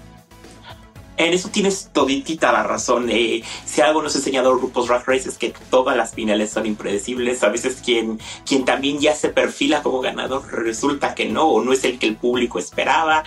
[1.18, 3.08] En eso tienes toditita la razón.
[3.10, 6.64] Eh, si algo nos ha enseñado Grupos Drag Race es que todas las finales son
[6.64, 7.42] impredecibles.
[7.42, 11.72] A veces quien, quien también ya se perfila como ganador resulta que no, o no
[11.72, 13.24] es el que el público esperaba.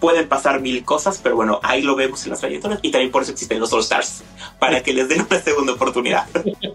[0.00, 3.22] Pueden pasar mil cosas, pero bueno, ahí lo vemos en las trayectorias y también por
[3.22, 4.22] eso existen los All Stars,
[4.58, 6.26] para que les den una segunda oportunidad.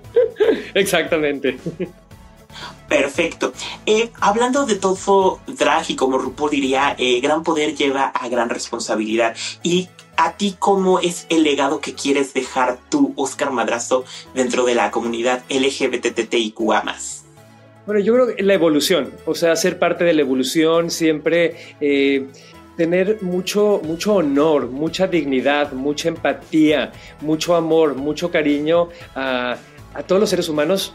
[0.75, 1.57] Exactamente.
[2.87, 3.53] Perfecto.
[3.85, 8.49] Eh, hablando de todo drag y como RuPaul diría, eh, gran poder lleva a gran
[8.49, 9.35] responsabilidad.
[9.63, 14.75] Y a ti cómo es el legado que quieres dejar tú, Oscar Madrazo, dentro de
[14.75, 16.83] la comunidad LGBTTIQA+.
[17.85, 22.27] Bueno, yo creo que la evolución, o sea, ser parte de la evolución, siempre eh,
[22.77, 29.57] tener mucho, mucho honor, mucha dignidad, mucha empatía, mucho amor, mucho cariño a,
[29.93, 30.93] a todos los seres humanos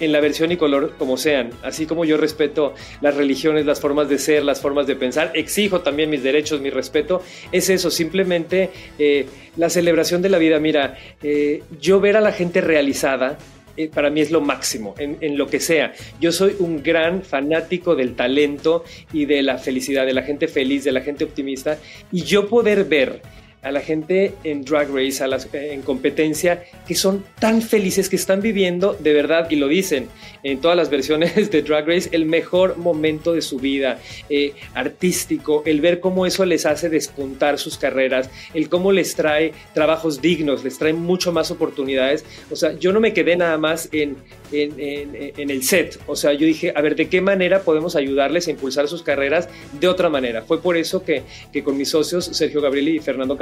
[0.00, 1.50] en la versión y color como sean.
[1.62, 5.80] Así como yo respeto las religiones, las formas de ser, las formas de pensar, exijo
[5.80, 7.22] también mis derechos, mi respeto.
[7.52, 10.58] Es eso, simplemente eh, la celebración de la vida.
[10.58, 13.38] Mira, eh, yo ver a la gente realizada,
[13.76, 15.92] eh, para mí es lo máximo, en, en, lo que sea.
[16.20, 20.84] Yo soy un gran fanático del talento y de la felicidad, de la gente feliz,
[20.84, 21.78] de la gente optimista,
[22.10, 23.22] y yo poder ver
[23.62, 28.16] a la gente en Drag Race, a las, en competencia, que son tan felices que
[28.16, 30.08] están viviendo de verdad, y lo dicen
[30.42, 33.98] en todas las versiones de Drag Race, el mejor momento de su vida,
[34.30, 39.52] eh, artístico, el ver cómo eso les hace despuntar sus carreras, el cómo les trae
[39.74, 42.24] trabajos dignos, les trae mucho más oportunidades.
[42.50, 44.16] O sea, yo no me quedé nada más en,
[44.52, 48.50] en, el set, o sea, yo dije, a ver, ¿de qué manera podemos ayudarles a
[48.50, 50.42] impulsar sus carreras de otra manera?
[50.42, 53.36] Fue por eso que, que con mis socios, Sergio Gabriel y Fernando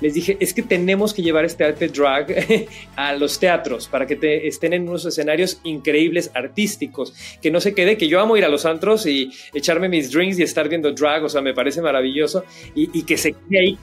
[0.00, 4.16] Les dije, es que tenemos que llevar este arte drag a los teatros para que
[4.16, 8.44] te, estén en unos escenarios increíbles, artísticos, que no se quede, que yo amo ir
[8.44, 11.82] a los antros y echarme mis drinks y estar viendo drag, o sea, me parece
[11.82, 13.78] maravilloso, y, que se quede ahí,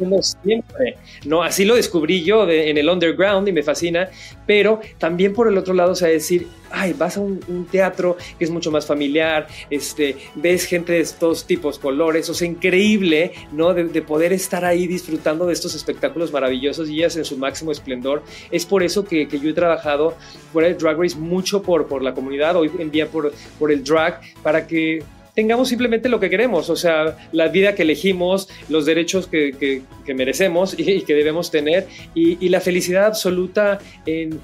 [0.00, 1.42] como siempre, ¿no?
[1.42, 4.08] Así lo descubrí yo en el underground y me fascina,
[4.46, 8.44] pero también por el otro lado, o sea, decir, ay, vas a un, teatro que
[8.44, 13.74] es mucho más familiar, este, ves gente de todos tipos, colores, o sea, increíble, ¿no?
[13.74, 18.22] De, poder estar ahí disfrutando de estos espectáculos maravillosos y ellas en su máximo esplendor.
[18.50, 20.16] Es por eso que, yo he trabajado
[20.52, 23.84] fuera de Drag Race mucho por, por la comunidad, hoy en día por, por el
[23.84, 28.86] drag, para que tengamos simplemente lo que queremos, o sea, la vida que elegimos, los
[28.86, 29.82] derechos que,
[30.14, 34.40] merecemos y, que debemos tener y, y la felicidad absoluta en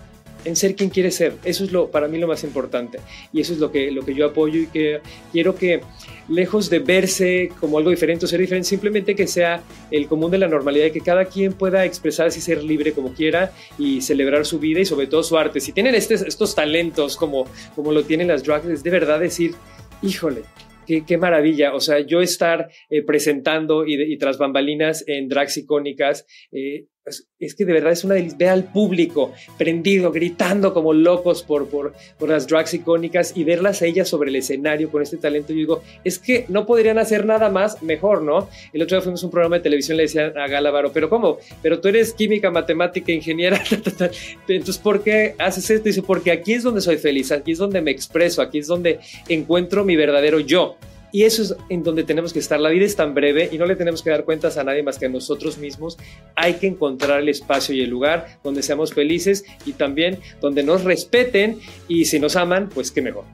[0.46, 1.34] en ser quien quiere ser.
[1.44, 3.00] Eso es lo, para mí lo más importante.
[3.32, 5.00] Y eso es lo que, lo que yo apoyo y que
[5.32, 5.80] quiero que,
[6.28, 10.38] lejos de verse como algo diferente o ser diferente, simplemente que sea el común de
[10.38, 14.46] la normalidad y que cada quien pueda expresarse y ser libre como quiera y celebrar
[14.46, 15.60] su vida y sobre todo su arte.
[15.60, 19.54] Si tienen estos talentos como, como lo tienen las drags, es de verdad decir,
[20.00, 20.42] híjole,
[20.86, 21.74] Qué, maravilla.
[21.74, 27.64] O sea, yo estar eh, presentando y, tras bambalinas en drags icónicas, eh, es, que
[27.64, 28.36] de verdad es una delicia.
[28.38, 33.82] Ve al público prendido, gritando como locos por, por, por, las drags icónicas y verlas
[33.82, 35.52] a ellas sobre el escenario con este talento.
[35.52, 38.48] Yo digo, es que no podrían hacer nada más mejor, ¿no?
[38.72, 41.38] El otro día fuimos a un programa de televisión, le decía a Galavaro, pero ¿cómo?
[41.62, 43.62] Pero tú eres química, matemática, ingeniera.
[44.48, 45.84] Entonces, ¿por qué haces esto?
[45.84, 48.98] Dice, porque aquí es donde soy feliz, aquí es donde me expreso, aquí es donde
[49.28, 50.76] encuentro mi verdadero yo.
[51.16, 52.60] Y eso es en donde tenemos que estar.
[52.60, 54.98] La vida es tan breve y no le tenemos que dar cuentas a nadie más
[54.98, 55.96] que a nosotros mismos.
[56.34, 60.84] Hay que encontrar el espacio y el lugar donde seamos felices y también donde nos
[60.84, 63.24] respeten y si nos aman, pues qué mejor.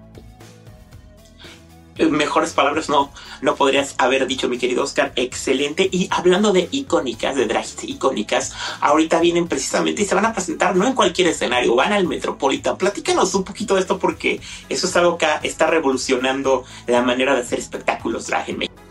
[1.99, 5.13] Mejores palabras no, no podrías haber dicho, mi querido Oscar.
[5.17, 5.89] Excelente.
[5.91, 10.75] Y hablando de icónicas, de drags icónicas, ahorita vienen precisamente y se van a presentar
[10.77, 12.79] no en cualquier escenario, van al Metropolitan.
[12.79, 17.43] Platícanos un poquito de esto porque eso es algo que está revolucionando la manera de
[17.43, 18.82] hacer espectáculos drag en México.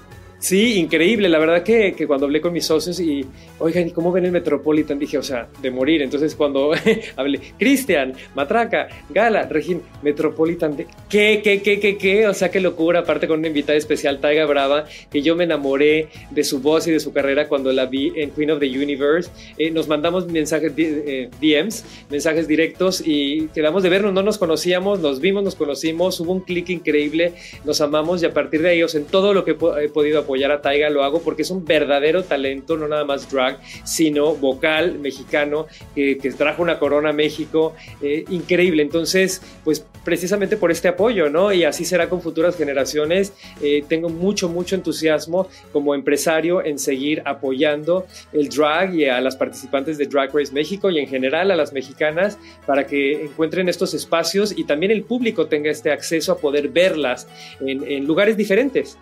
[0.41, 1.29] Sí, increíble.
[1.29, 3.23] La verdad que, que, cuando hablé con mis socios y,
[3.59, 4.97] oigan, ¿cómo ven el Metropolitan?
[4.97, 6.01] Dije, o sea, de morir.
[6.01, 6.71] Entonces cuando
[7.15, 12.27] hablé, Cristian, Matraca, Gala, Regín, Metropolitan, de, ¿qué, qué, qué, qué, qué?
[12.27, 13.01] O sea, qué locura.
[13.01, 16.91] Aparte con una invitada especial, Taiga Brava, que yo me enamoré de su voz y
[16.91, 19.29] de su carrera cuando la vi en Queen of the Universe.
[19.59, 24.11] Eh, nos mandamos mensajes, eh, DMs, mensajes directos y quedamos de vernos.
[24.11, 26.19] No nos conocíamos, nos vimos, nos conocimos.
[26.19, 29.35] Hubo un clic increíble, nos amamos y a partir de ahí, o sea, en todo
[29.35, 32.77] lo que he podido apoyar apoyar a Taiga, lo hago porque es un verdadero talento,
[32.77, 38.81] no nada más drag, sino vocal mexicano, que trajo una corona a México, eh, increíble.
[38.81, 41.51] Entonces, pues precisamente por este apoyo, ¿no?
[41.51, 43.33] Y así será con futuras generaciones.
[43.61, 49.35] Eh, tengo mucho, mucho entusiasmo como empresario en seguir apoyando el drag y a las
[49.35, 53.93] participantes de Drag Race México y en general a las mexicanas para que encuentren estos
[53.93, 57.27] espacios y también el público tenga este acceso a poder verlas
[57.59, 58.97] en lugares diferentes.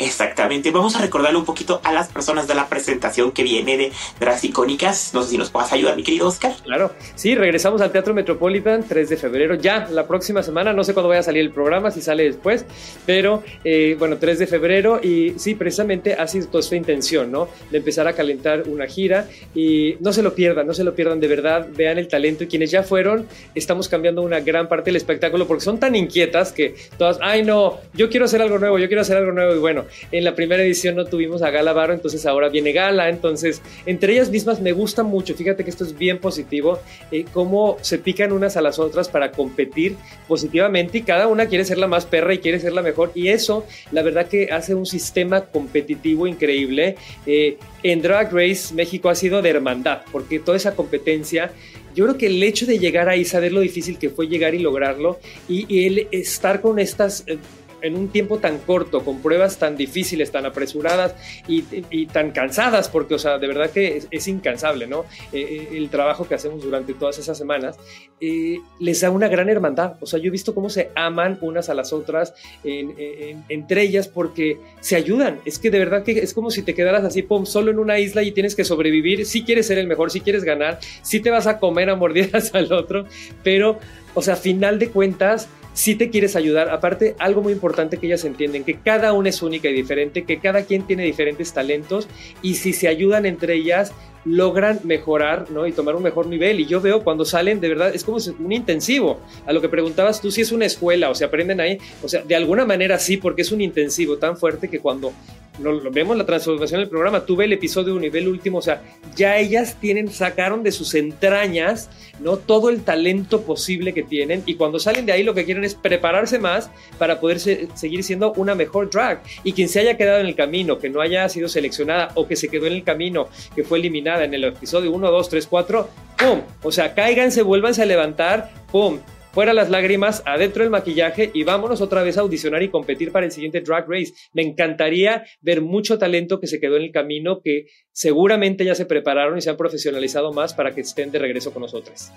[0.00, 0.70] Exactamente.
[0.70, 4.44] Vamos a recordarle un poquito a las personas de la presentación que viene de Drags
[4.44, 5.12] Icónicas.
[5.12, 6.54] No sé si nos puedas ayudar, mi querido Oscar.
[6.64, 6.92] Claro.
[7.14, 9.56] Sí, regresamos al Teatro Metropolitan 3 de febrero.
[9.56, 10.72] Ya la próxima semana.
[10.72, 12.64] No sé cuándo vaya a salir el programa, si sale después.
[13.04, 15.00] Pero eh, bueno, 3 de febrero.
[15.02, 17.48] Y sí, precisamente ha sido toda su intención, ¿no?
[17.70, 19.28] De empezar a calentar una gira.
[19.54, 21.68] Y no se lo pierdan, no se lo pierdan de verdad.
[21.76, 22.44] Vean el talento.
[22.44, 26.52] Y quienes ya fueron, estamos cambiando una gran parte del espectáculo porque son tan inquietas
[26.52, 29.54] que todas, ay no, yo quiero hacer algo nuevo, yo quiero hacer algo nuevo.
[29.54, 33.08] Y bueno, en la primera edición no tuvimos a Gala Varo, entonces ahora viene Gala.
[33.08, 35.34] Entonces, entre ellas mismas me gusta mucho.
[35.34, 36.78] Fíjate que esto es bien positivo,
[37.10, 39.96] eh, cómo se pican unas a las otras para competir
[40.28, 43.12] positivamente y cada una quiere ser la más perra y quiere ser la mejor.
[43.14, 46.96] Y eso, la verdad que hace un sistema competitivo increíble.
[47.26, 51.52] Eh, en Drag Race México ha sido de hermandad, porque toda esa competencia
[51.94, 54.58] yo creo que el hecho de llegar ahí, saber lo difícil que fue llegar y
[54.60, 57.38] lograrlo, y, y el estar con estas eh,
[57.82, 61.14] en un tiempo tan corto, con pruebas tan difíciles, tan apresuradas
[61.46, 61.62] y,
[62.06, 65.06] tan cansadas, porque, o sea, de verdad que es, incansable, ¿no?
[65.32, 67.78] Eh, eh, el trabajo que hacemos durante todas esas semanas
[68.20, 69.94] eh, les da una gran hermandad.
[70.00, 74.58] O sea, yo he visto cómo se aman unas a las otras entre ellas porque
[74.80, 75.40] se ayudan.
[75.44, 77.98] Es que de verdad que es como si te quedaras así, pum, solo en una
[77.98, 79.26] isla y tienes que sobrevivir.
[79.26, 82.54] Si quieres ser el mejor, si quieres ganar, si te vas a comer a mordidas
[82.54, 83.06] al otro,
[83.42, 83.78] pero,
[84.14, 86.70] o sea, final de cuentas, si te quieres ayudar.
[86.70, 90.38] Aparte, algo muy importante que ellas entienden, que cada una es única y diferente, que
[90.38, 92.08] cada quien tiene diferentes talentos
[92.42, 93.92] y si se ayudan entre ellas,
[94.24, 95.66] logran mejorar ¿no?
[95.66, 96.60] y tomar un mejor nivel.
[96.60, 99.20] Y yo veo cuando salen, de verdad, es como un intensivo.
[99.46, 102.22] A lo que preguntabas tú, si es una escuela o se aprenden ahí, o sea,
[102.22, 105.12] de alguna manera sí, porque es un intensivo tan fuerte que cuando
[105.60, 108.82] lo, vemos la transformación del programa, tuve el episodio de nivel último, o sea,
[109.14, 112.36] ya ellas tienen, sacaron de sus entrañas, ¿no?
[112.36, 115.74] Todo el talento posible que tienen y cuando salen de ahí lo que quieren es
[115.74, 119.22] prepararse más para poder seguir siendo una mejor drag.
[119.44, 122.36] Y quien se haya quedado en el camino, que no haya sido seleccionada o que
[122.36, 125.88] se quedó en el camino, que fue eliminada en el episodio 1, 2, 3, 4,
[126.18, 126.40] ¡pum!
[126.62, 128.98] O sea, cáiganse, vuélvanse a levantar, ¡pum!
[129.32, 133.26] Fuera las lágrimas, adentro el maquillaje y vámonos otra vez a audicionar y competir para
[133.26, 134.12] el siguiente Drag Race.
[134.32, 138.86] Me encantaría ver mucho talento que se quedó en el camino, que seguramente ya se
[138.86, 142.10] prepararon y se han profesionalizado más para que estén de regreso con nosotros.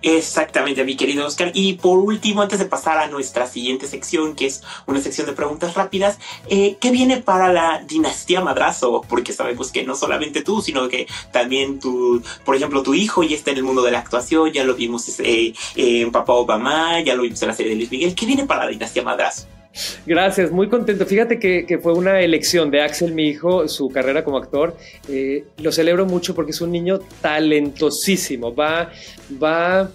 [0.00, 1.50] Exactamente, mi querido Oscar.
[1.54, 5.32] Y por último, antes de pasar a nuestra siguiente sección, que es una sección de
[5.32, 6.18] preguntas rápidas,
[6.48, 9.02] eh, ¿qué viene para la dinastía Madrazo?
[9.08, 13.34] Porque sabemos que no solamente tú, sino que también tu, por ejemplo, tu hijo ya
[13.34, 17.16] está en el mundo de la actuación, ya lo vimos eh, en Papá Obama, ya
[17.16, 18.14] lo vimos en la serie de Luis Miguel.
[18.14, 19.57] ¿Qué viene para la dinastía Madrazo?
[20.06, 21.06] Gracias, muy contento.
[21.06, 24.76] Fíjate que, fue una elección de Axel, mi hijo, su carrera como actor.
[25.08, 28.54] Eh, lo celebro mucho porque es un niño talentosísimo.
[28.54, 28.90] Va,
[29.42, 29.90] va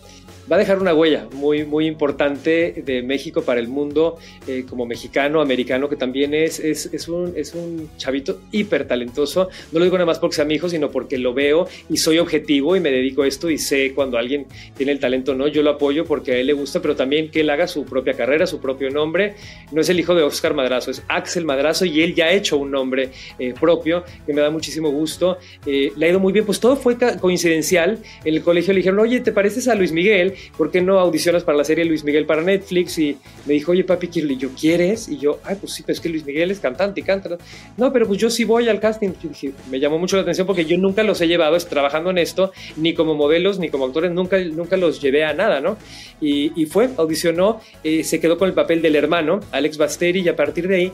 [0.51, 4.17] va a dejar una huella muy, muy importante de México para el mundo,
[4.47, 9.49] eh, como mexicano, americano, que también es, es, es, un, es un chavito hiper talentoso.
[9.71, 12.19] No lo digo nada más porque sea mi hijo, sino porque lo veo y soy
[12.19, 15.47] objetivo y me dedico a esto y sé cuando alguien tiene el talento no.
[15.47, 18.13] Yo lo apoyo porque a él le gusta, pero también que él haga su propia
[18.13, 19.35] carrera, su propio nombre.
[19.71, 22.57] No es el hijo de Oscar Madrazo, es Axel Madrazo y él ya ha hecho
[22.57, 25.37] un nombre eh, propio que me da muchísimo gusto.
[25.65, 27.99] Eh, le ha ido muy bien, pues todo fue coincidencial.
[28.23, 30.32] En el colegio le dijeron, oye, ¿te pareces a Luis Miguel?
[30.57, 32.97] ¿Por qué no audicionas para la serie Luis Miguel para Netflix?
[32.97, 34.31] Y me dijo, oye, papi, quiero.
[34.31, 35.07] Y yo, ¿quieres?
[35.07, 37.37] Y yo, ay, pues sí, pero es que Luis Miguel es cantante y canta.
[37.77, 39.11] No, pero pues yo sí voy al casting.
[39.71, 42.93] me llamó mucho la atención porque yo nunca los he llevado trabajando en esto, ni
[42.93, 45.77] como modelos, ni como actores, nunca, nunca los llevé a nada, ¿no?
[46.19, 50.35] Y, fue, audicionó, eh, se quedó con el papel del hermano, Alex Basteri, y a
[50.35, 50.91] partir de ahí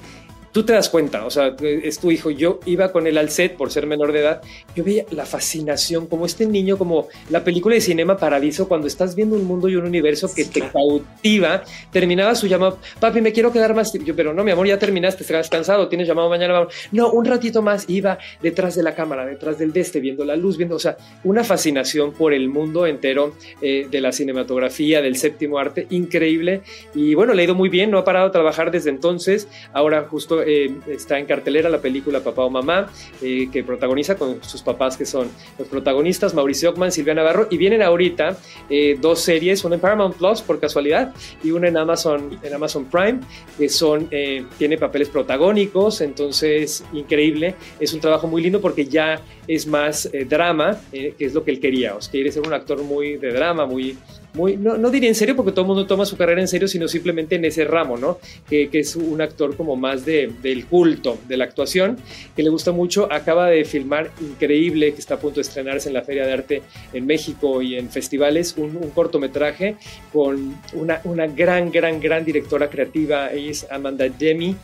[0.51, 2.29] tú te das cuenta, o sea, es tu hijo.
[2.31, 4.41] Yo iba con él al set por ser menor de edad.
[4.75, 9.15] Yo veía la fascinación, como este niño, como la película de Cinema Paradiso, cuando estás
[9.15, 11.63] viendo un mundo y un universo que te cautiva.
[11.91, 13.93] Terminaba su llamado, papi, me quiero quedar más.
[13.93, 16.53] Yo, pero no, mi amor, ya terminaste, estás cansado, tienes llamado mañana.
[16.53, 16.73] Vamos.
[16.91, 17.89] No, un ratito más.
[17.89, 21.43] Iba detrás de la cámara, detrás del deste, viendo la luz, viendo, o sea, una
[21.43, 26.61] fascinación por el mundo entero eh, de la cinematografía, del séptimo arte, increíble.
[26.93, 29.47] Y bueno, le ha ido muy bien, no ha parado de trabajar desde entonces.
[29.73, 34.43] Ahora, justo eh, está en cartelera la película Papá o Mamá, eh, que protagoniza con
[34.43, 38.37] sus papás que son los protagonistas, Mauricio Ockman, Silvia Navarro, y vienen ahorita
[38.69, 41.13] eh, dos series, una en Paramount Plus por casualidad
[41.43, 43.19] y una en Amazon, en Amazon Prime,
[43.57, 44.09] que son,
[44.57, 50.79] tiene papeles protagónicos, entonces increíble, es un trabajo muy lindo porque ya es más drama,
[50.91, 53.97] que es lo que él quería, quiere ser un actor muy de drama, muy
[54.33, 56.87] muy, no, diría en serio porque todo el mundo toma su carrera en serio, sino
[56.87, 58.19] simplemente en ese ramo, ¿no?
[58.47, 61.97] Que, es un actor como más de, del culto, de la actuación,
[62.35, 63.11] que le gusta mucho.
[63.11, 66.61] Acaba de filmar increíble, que está a punto de estrenarse en la Feria de Arte
[66.93, 69.75] en México y en festivales, un, cortometraje
[70.13, 73.31] con una, una, gran, gran, gran directora creativa.
[73.31, 74.55] Ella es Amanda Demi.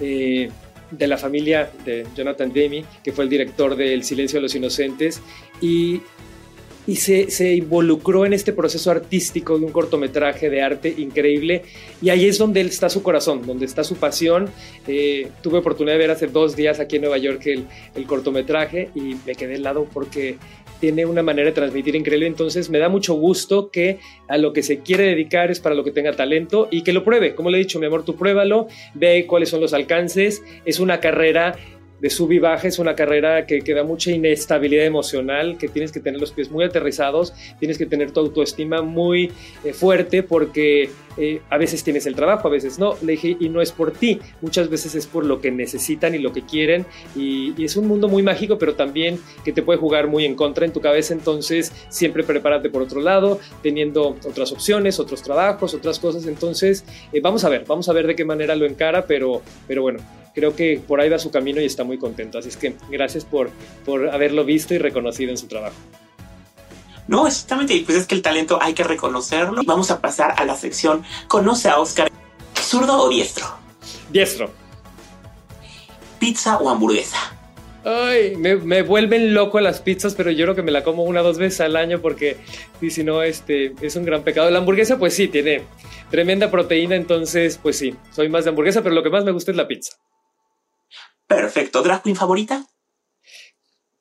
[0.00, 0.50] Eh,
[0.90, 4.54] de la familia de Jonathan Demi, que fue el director de El Silencio de los
[4.54, 5.20] Inocentes,
[5.60, 6.02] y
[6.86, 11.62] y se, involucró en este proceso artístico de un cortometraje de arte increíble
[12.02, 14.50] y ahí es donde está su corazón, donde está su pasión.
[14.86, 18.90] Eh, tuve oportunidad de ver hace dos días aquí en Nueva York el, el cortometraje
[18.94, 20.36] y me quedé lado porque
[20.80, 24.62] tiene una manera de transmitir increíble, entonces me da mucho gusto que a lo que
[24.62, 27.34] se quiere dedicar es para lo que tenga talento y que lo pruebe.
[27.34, 31.00] Como le he dicho, mi amor, tú pruébalo, ve cuáles son los alcances, es una
[31.00, 31.56] carrera
[32.00, 35.92] de sub y baja, es una carrera que, que, da mucha inestabilidad emocional, que tienes
[35.92, 39.32] que tener los pies muy aterrizados, tienes que tener tu autoestima muy
[39.64, 42.96] eh, fuerte porque eh, a veces tienes el trabajo, a veces no.
[43.02, 46.18] Le dije, y no es por ti, muchas veces es por lo que necesitan y
[46.18, 46.86] lo que quieren.
[47.16, 50.66] Y, es un mundo muy mágico, pero también que te puede jugar muy en contra
[50.66, 51.14] en tu cabeza.
[51.14, 56.26] Entonces, siempre prepárate por otro lado, teniendo otras opciones, otros trabajos, otras cosas.
[56.26, 59.82] Entonces, eh, vamos a ver, vamos a ver de qué manera lo encara, pero, pero
[59.82, 60.00] bueno,
[60.34, 62.38] creo que por ahí va su camino y está muy contento.
[62.38, 63.50] Así es que gracias por,
[63.84, 65.76] por haberlo visto y reconocido en su trabajo.
[67.06, 69.62] No, exactamente, y pues es que el talento hay que reconocerlo.
[69.64, 72.10] Vamos a pasar a la sección Conoce a Oscar,
[72.58, 73.46] ¿zurdo o diestro?
[74.10, 74.50] Diestro.
[76.18, 77.18] ¿Pizza o hamburguesa?
[77.84, 81.24] Ay, me, vuelven loco las pizzas, pero yo creo que me la como una o
[81.24, 82.38] dos veces al año porque
[82.88, 84.50] si no, este, es un gran pecado.
[84.50, 85.64] La hamburguesa, pues sí, tiene
[86.10, 89.50] tremenda proteína, entonces, pues sí, soy más de hamburguesa, pero lo que más me gusta
[89.50, 89.98] es la pizza.
[91.26, 91.82] Perfecto.
[91.82, 92.66] ¿Drag queen favorita?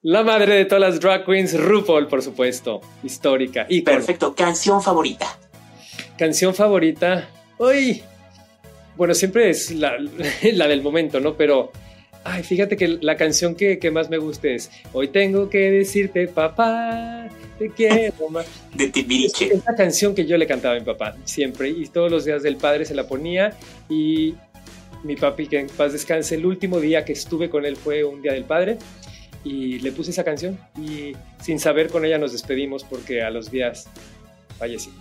[0.01, 2.81] La madre de todas las drag queens, RuPaul, por supuesto.
[3.03, 3.65] Histórica.
[3.69, 4.35] Y Perfecto.
[4.35, 5.39] ¿Canción favorita?
[6.17, 7.29] Canción favorita.
[7.57, 8.03] Uy.
[8.97, 9.97] Bueno, siempre es la,
[10.41, 11.35] del momento, ¿no?
[11.35, 11.71] Pero.
[12.25, 17.27] Ay, fíjate que la canción que, más me gusta es Hoy tengo que decirte, papá,
[17.59, 18.45] te quiero más.
[18.73, 19.53] De Timbiriche.
[19.53, 21.69] Es la canción que yo le cantaba a mi papá, siempre.
[21.69, 23.53] Y todos los días del padre se la ponía.
[23.89, 24.35] Y
[25.03, 28.21] mi papi, que en paz descanse, el último día que estuve con él fue un
[28.21, 28.77] día del padre
[29.43, 33.51] y le puse esa canción y sin saber con ella nos despedimos porque a los
[33.51, 33.87] días
[34.57, 34.91] fallecí.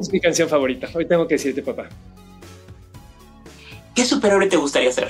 [0.00, 0.88] Es mi canción favorita.
[0.94, 1.88] Hoy tengo que decirte, papá.
[3.94, 5.08] ¿Qué superhéroe te gustaría ser?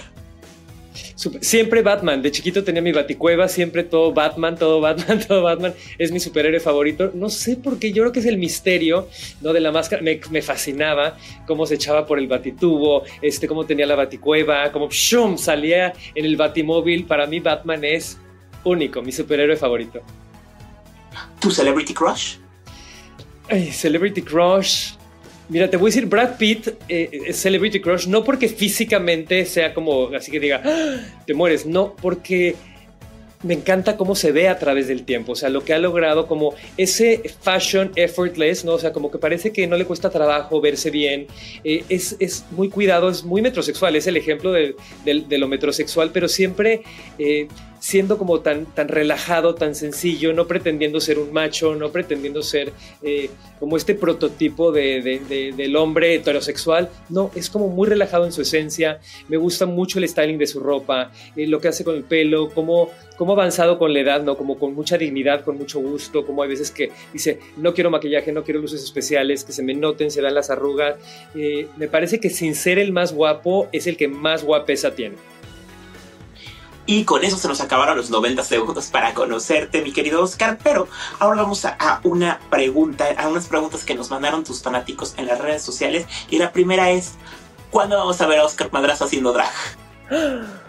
[1.40, 2.22] Siempre Batman.
[2.22, 5.74] De chiquito tenía mi baticueva, siempre todo Batman, todo Batman, todo Batman.
[5.98, 7.10] Es mi superhéroe favorito.
[7.14, 9.08] No sé por qué, yo creo que es el misterio
[9.42, 9.52] ¿no?
[9.52, 10.02] de la máscara.
[10.02, 15.36] Me, fascinaba cómo se echaba por el batitubo, este, cómo tenía la baticueva, cómo shum,
[15.36, 17.04] salía en el batimóvil.
[17.04, 18.18] Para mí Batman es
[18.64, 20.00] único, mi superhéroe favorito.
[21.40, 22.36] ¿Tu celebrity crush?
[23.50, 24.92] Ay, celebrity crush.
[25.50, 29.74] Mira, te voy a decir, Brad Pitt eh, es Celebrity Crush, no porque físicamente sea
[29.74, 31.00] como, así que diga, ¡Ah!
[31.26, 32.54] te mueres, no, porque
[33.42, 36.28] me encanta cómo se ve a través del tiempo, o sea, lo que ha logrado
[36.28, 38.74] como ese fashion effortless, ¿no?
[38.74, 41.26] O sea, como que parece que no le cuesta trabajo verse bien,
[41.64, 46.28] eh, es, es, muy cuidado, es muy metrosexual, es el ejemplo de, lo metrosexual, pero
[46.28, 46.82] siempre...
[47.18, 47.48] Eh,
[47.80, 52.72] siendo como tan, tan relajado, tan sencillo, no pretendiendo ser un macho, no pretendiendo ser
[53.02, 58.42] eh, como este prototipo de, del hombre heterosexual, no, es como muy relajado en su
[58.42, 62.04] esencia, me gusta mucho el styling de su ropa, eh, lo que hace con el
[62.04, 64.36] pelo, cómo, cómo avanzado con la edad, ¿no?
[64.36, 68.30] Como con mucha dignidad, con mucho gusto, como hay veces que dice, no quiero maquillaje,
[68.32, 70.96] no quiero luces especiales, que se me noten, se vean las arrugas,
[71.34, 75.16] eh, me parece que sin ser el más guapo, es el que más guapesa tiene.
[76.86, 80.58] Y con eso se nos acabaron los 90 segundos para conocerte, mi querido Oscar.
[80.62, 85.26] Pero ahora vamos a, una pregunta, a unas preguntas que nos mandaron tus fanáticos en
[85.26, 86.06] las redes sociales.
[86.30, 87.12] Y la primera es,
[87.70, 89.50] ¿cuándo vamos a ver a Oscar Madrazo haciendo drag?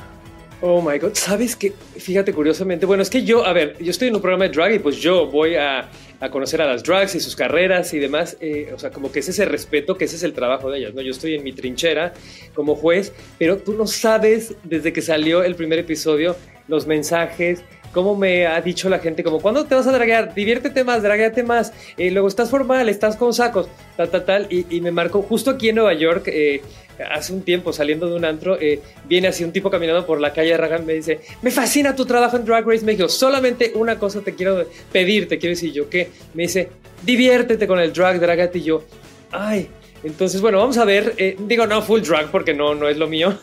[0.64, 1.74] Oh my god, ¿sabes qué?
[1.98, 4.74] Fíjate curiosamente, bueno, es que yo, a ver, yo estoy en un programa de drag
[4.74, 5.90] y pues yo voy a,
[6.22, 9.20] a conocer a las drags y sus carreras y demás, eh, o sea, como que
[9.20, 11.02] es ese respeto, que ese es el trabajo de ellas, ¿no?
[11.02, 12.14] Yo estoy en mi trinchera
[12.54, 16.36] como juez, pero tú no sabes desde que salió el primer episodio
[16.68, 20.34] los mensajes, cómo me ha dicho la gente, como, ¿cuándo te vas a draguear?
[20.34, 23.68] Diviértete más, dragueate más, eh, luego estás formal, estás con sacos,
[23.98, 26.62] tal, tal, tal, y, me marcó justo aquí en Nueva York, eh,
[27.12, 30.34] hace un tiempo saliendo de un antro, eh, viene así un tipo caminando por la
[30.34, 34.22] calle Ragan, me dice, me fascina tu trabajo en Drag Race México, solamente una cosa
[34.22, 36.70] te quiero pedir, te quiero decir yo, que me dice,
[37.04, 38.84] diviértete con el drag, dragate y yo,
[39.32, 39.70] ay,
[40.04, 41.14] entonces, bueno, vamos a ver.
[41.18, 43.38] Eh, digo, no full drag porque no, no es lo mío.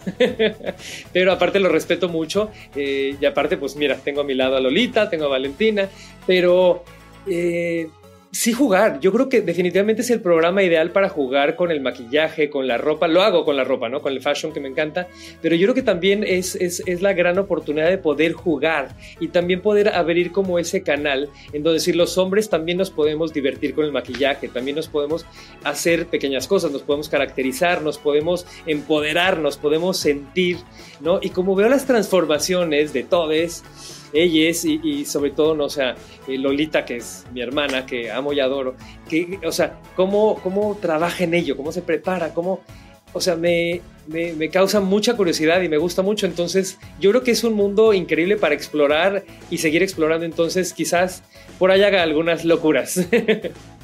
[1.12, 2.50] pero aparte lo respeto mucho.
[2.74, 5.88] Eh, y aparte, pues mira, tengo a mi lado a Lolita, tengo a Valentina.
[6.26, 6.84] Pero
[8.30, 9.00] sí jugar.
[9.00, 12.78] Yo creo que definitivamente es el programa ideal para jugar con el maquillaje, con la
[12.78, 13.08] ropa.
[13.08, 14.02] Lo hago con la ropa, ¿no?
[14.02, 15.08] Con el fashion que me encanta.
[15.40, 18.88] Pero yo creo que también es, es, la gran oportunidad de poder jugar
[19.20, 23.32] y también poder abrir como ese canal en donde si los hombres también nos podemos
[23.32, 25.24] divertir con el maquillaje, también nos podemos
[25.64, 30.58] hacer pequeñas cosas, nos podemos caracterizar, nos podemos empoderar, nos podemos sentir,
[31.00, 31.20] ¿no?
[31.22, 33.62] Y como veo las transformaciones de todos,
[34.12, 35.94] ella es, y, sobre todo, no, o sea,
[36.26, 38.74] eh, Lolita, que es mi hermana, que amo y adoro,
[39.09, 42.61] que, o sea, cómo, cómo trabaja en ello, cómo se prepara, cómo,
[43.12, 46.26] o sea, me, me, causa mucha curiosidad y me gusta mucho.
[46.26, 50.24] Entonces, yo creo que es un mundo increíble para explorar y seguir explorando.
[50.24, 51.22] Entonces, quizás
[51.59, 53.00] por ahí haga algunas locuras.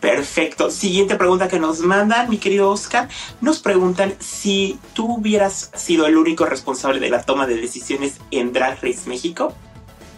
[0.00, 0.70] Perfecto.
[0.70, 3.08] Siguiente pregunta que nos mandan, mi querido Oscar.
[3.40, 8.52] Nos preguntan si tú hubieras sido el único responsable de la toma de decisiones en
[8.52, 9.54] Drag Race México,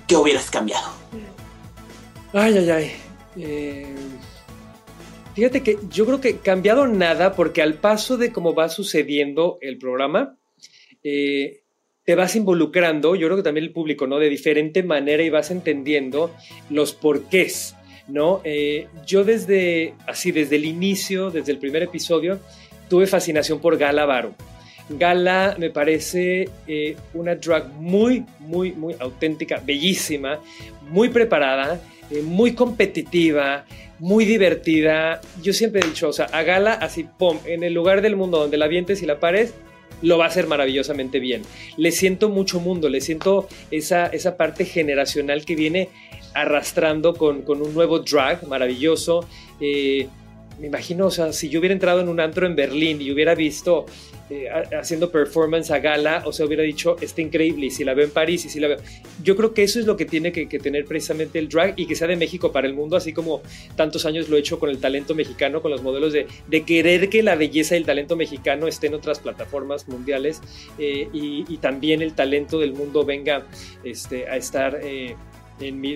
[0.06, 0.88] ¿qué hubieras cambiado?
[2.32, 2.92] Ay, ay, ay.
[3.36, 3.94] Eh,
[5.34, 9.78] fíjate que yo creo que cambiado nada porque al paso de cómo va sucediendo el
[9.78, 10.36] programa,
[11.04, 11.62] eh,
[12.04, 14.18] te vas involucrando, yo creo que también el público, ¿no?
[14.18, 16.34] De diferente manera y vas entendiendo
[16.70, 17.74] los porqués
[18.08, 18.40] ¿no?
[18.44, 22.40] Eh, yo desde, así, desde el inicio, desde el primer episodio,
[22.88, 24.34] tuve fascinación por Gala Varo.
[24.88, 30.40] Gala me parece eh, una drag muy, muy, muy auténtica, bellísima,
[30.88, 31.80] muy preparada,
[32.10, 33.66] eh, muy competitiva,
[33.98, 35.20] muy divertida.
[35.42, 38.38] Yo siempre he dicho, o sea, a Gala así, pum, en el lugar del mundo
[38.38, 39.52] donde la vientes y la pares,
[40.00, 41.42] lo va a hacer maravillosamente bien.
[41.76, 45.88] Le siento mucho mundo, le siento esa, esa parte generacional que viene
[46.34, 49.26] arrastrando con, un nuevo drag maravilloso.
[49.60, 50.08] Eh,
[50.58, 53.34] me imagino, o sea, si yo hubiera entrado en un antro en Berlín y hubiera
[53.34, 53.86] visto
[54.30, 54.46] eh,
[54.78, 58.10] haciendo performance a gala, o sea, hubiera dicho, está increíble, y si la veo en
[58.10, 58.78] París, y si la veo...
[59.22, 61.94] Yo creo que eso es lo que tiene que, tener precisamente el drag y que
[61.94, 63.40] sea de México para el mundo, así como
[63.76, 66.26] tantos años lo he hecho con el talento mexicano, con los modelos de,
[66.66, 70.42] querer que la belleza y el talento mexicano esté en otras plataformas mundiales
[70.78, 73.46] eh, y, también el talento del mundo venga
[73.82, 74.78] este, a estar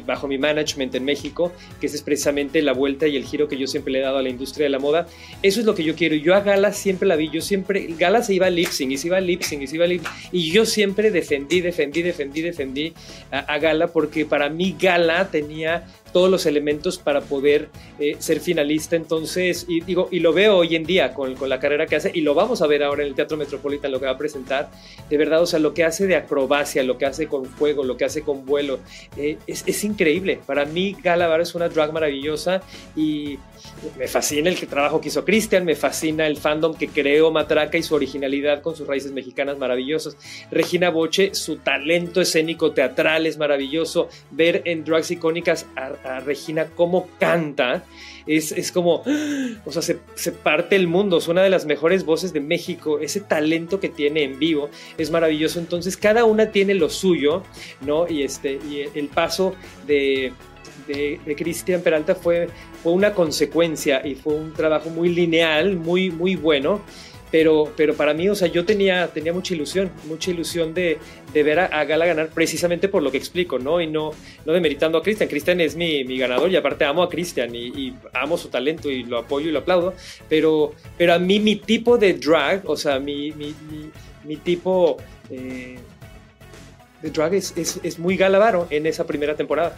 [0.04, 3.66] bajo mi management en México, que es precisamente la vuelta y el giro que yo
[3.66, 5.06] siempre le he dado a la industria de la moda.
[5.42, 6.14] Eso es lo que yo quiero.
[6.16, 8.98] Yo a Gala siempre la vi, yo siempre, Gala se iba a lip sync y
[8.98, 12.02] se iba a lip sync y se iba a lip y yo siempre defendí, defendí,
[12.02, 12.92] defendí, defendí
[13.30, 18.96] a, Gala porque para mí Gala tenía todos los elementos para poder eh, ser finalista.
[18.96, 22.10] Entonces, y digo, y lo veo hoy en día con, con, la carrera que hace,
[22.14, 24.70] y lo vamos a ver ahora en el Teatro Metropolitan, lo que va a presentar.
[25.08, 27.96] De verdad, o sea, lo que hace de acrobacia, lo que hace con fuego, lo
[27.96, 28.78] que hace con vuelo,
[29.16, 30.40] eh, es, es, increíble.
[30.46, 32.62] Para mí, Galabar es una drag maravillosa
[32.94, 33.38] y
[33.98, 37.82] me fascina el trabajo que hizo Christian, me fascina el fandom que creó Matraca y
[37.82, 40.16] su originalidad con sus raíces mexicanas maravillosas.
[40.50, 44.08] Regina Boche, su talento escénico teatral es maravilloso.
[44.30, 45.92] Ver en Drugs Icónicas a,
[46.24, 47.84] Regina cómo canta
[48.26, 49.02] es, es como,
[49.64, 52.98] o sea, se, se, parte el mundo, es una de las mejores voces de México,
[52.98, 57.42] ese talento que tiene en vivo es maravilloso, entonces cada una tiene lo suyo,
[57.80, 58.08] ¿no?
[58.08, 58.58] Y, este,
[58.94, 59.54] el paso
[59.86, 60.32] de
[60.86, 62.48] de, Cristian Peralta fue,
[62.82, 66.82] fue una consecuencia y fue un trabajo muy lineal, muy, muy bueno.
[67.32, 70.98] Pero, pero para mí, o sea, yo tenía, tenía mucha ilusión, mucha ilusión de,
[71.32, 73.80] de ver a, Gala ganar precisamente por lo que explico, ¿no?
[73.80, 74.10] Y no,
[74.44, 75.30] no demeritando a Cristian.
[75.30, 79.04] Cristian es mi, mi, ganador y aparte amo a Cristian y, amo su talento y
[79.04, 79.94] lo apoyo y lo aplaudo.
[80.28, 83.54] Pero, pero a mí mi tipo de drag, o sea, mi, mi,
[84.24, 84.98] mi, tipo
[85.30, 85.78] eh,
[87.00, 89.74] de drag es, es, es muy galavaro en esa primera temporada.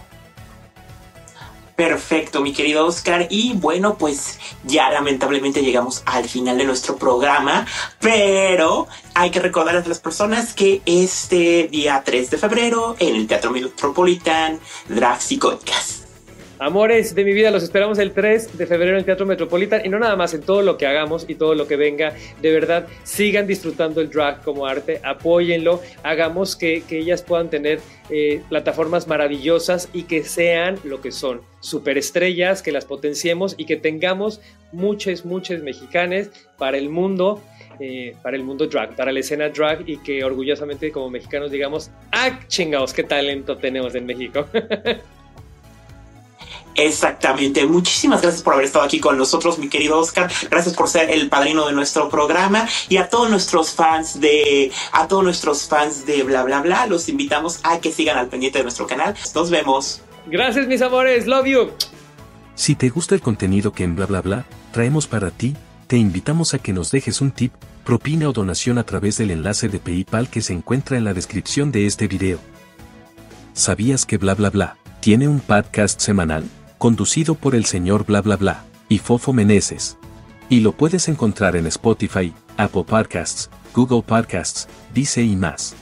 [1.76, 3.26] Perfecto, mi querido Oscar.
[3.30, 7.66] Y bueno, pues ya lamentablemente llegamos al final de nuestro programa,
[8.00, 13.26] pero hay que recordar a las personas que este día 3 de febrero en el
[13.26, 16.03] Teatro Metropolitan Drag Podcast
[16.60, 19.88] Amores de mi vida, los esperamos el 3 de febrero en el Teatro Metropolitan y
[19.88, 22.14] no nada más en todo lo que hagamos y todo lo que venga.
[22.40, 28.40] De verdad, sigan disfrutando el drag como arte, apóyenlo, hagamos que, ellas puedan tener eh,
[28.48, 34.40] plataformas maravillosas y que sean lo que son, superestrellas, que las potenciemos y que tengamos
[34.70, 37.42] muchas, muchas mexicanas para el mundo.
[37.80, 41.90] Eh, para el mundo drag, para la escena drag y que orgullosamente como mexicanos digamos,
[42.12, 44.46] ¡ah, chingados, qué talento tenemos en México!
[46.74, 47.66] Exactamente.
[47.66, 50.30] Muchísimas gracias por haber estado aquí con nosotros, mi querido Oscar.
[50.50, 55.06] Gracias por ser el padrino de nuestro programa y a todos nuestros fans de, a
[55.06, 58.64] todos nuestros fans de bla bla bla, los invitamos a que sigan al pendiente de
[58.64, 59.14] nuestro canal.
[59.34, 60.00] Nos vemos.
[60.26, 61.26] Gracias, mis amores.
[61.26, 61.70] Love you.
[62.54, 65.54] Si te gusta el contenido que en bla bla bla traemos para ti,
[65.86, 67.52] te invitamos a que nos dejes un tip,
[67.84, 71.70] propina o donación a través del enlace de PayPal que se encuentra en la descripción
[71.72, 72.38] de este video.
[73.52, 76.44] ¿Sabías que bla bla bla tiene un podcast semanal?
[76.78, 79.96] Conducido por el señor bla bla bla, y Fofo Meneses.
[80.48, 85.74] Y lo puedes encontrar en Spotify, Apple Podcasts, Google Podcasts, Dice y más.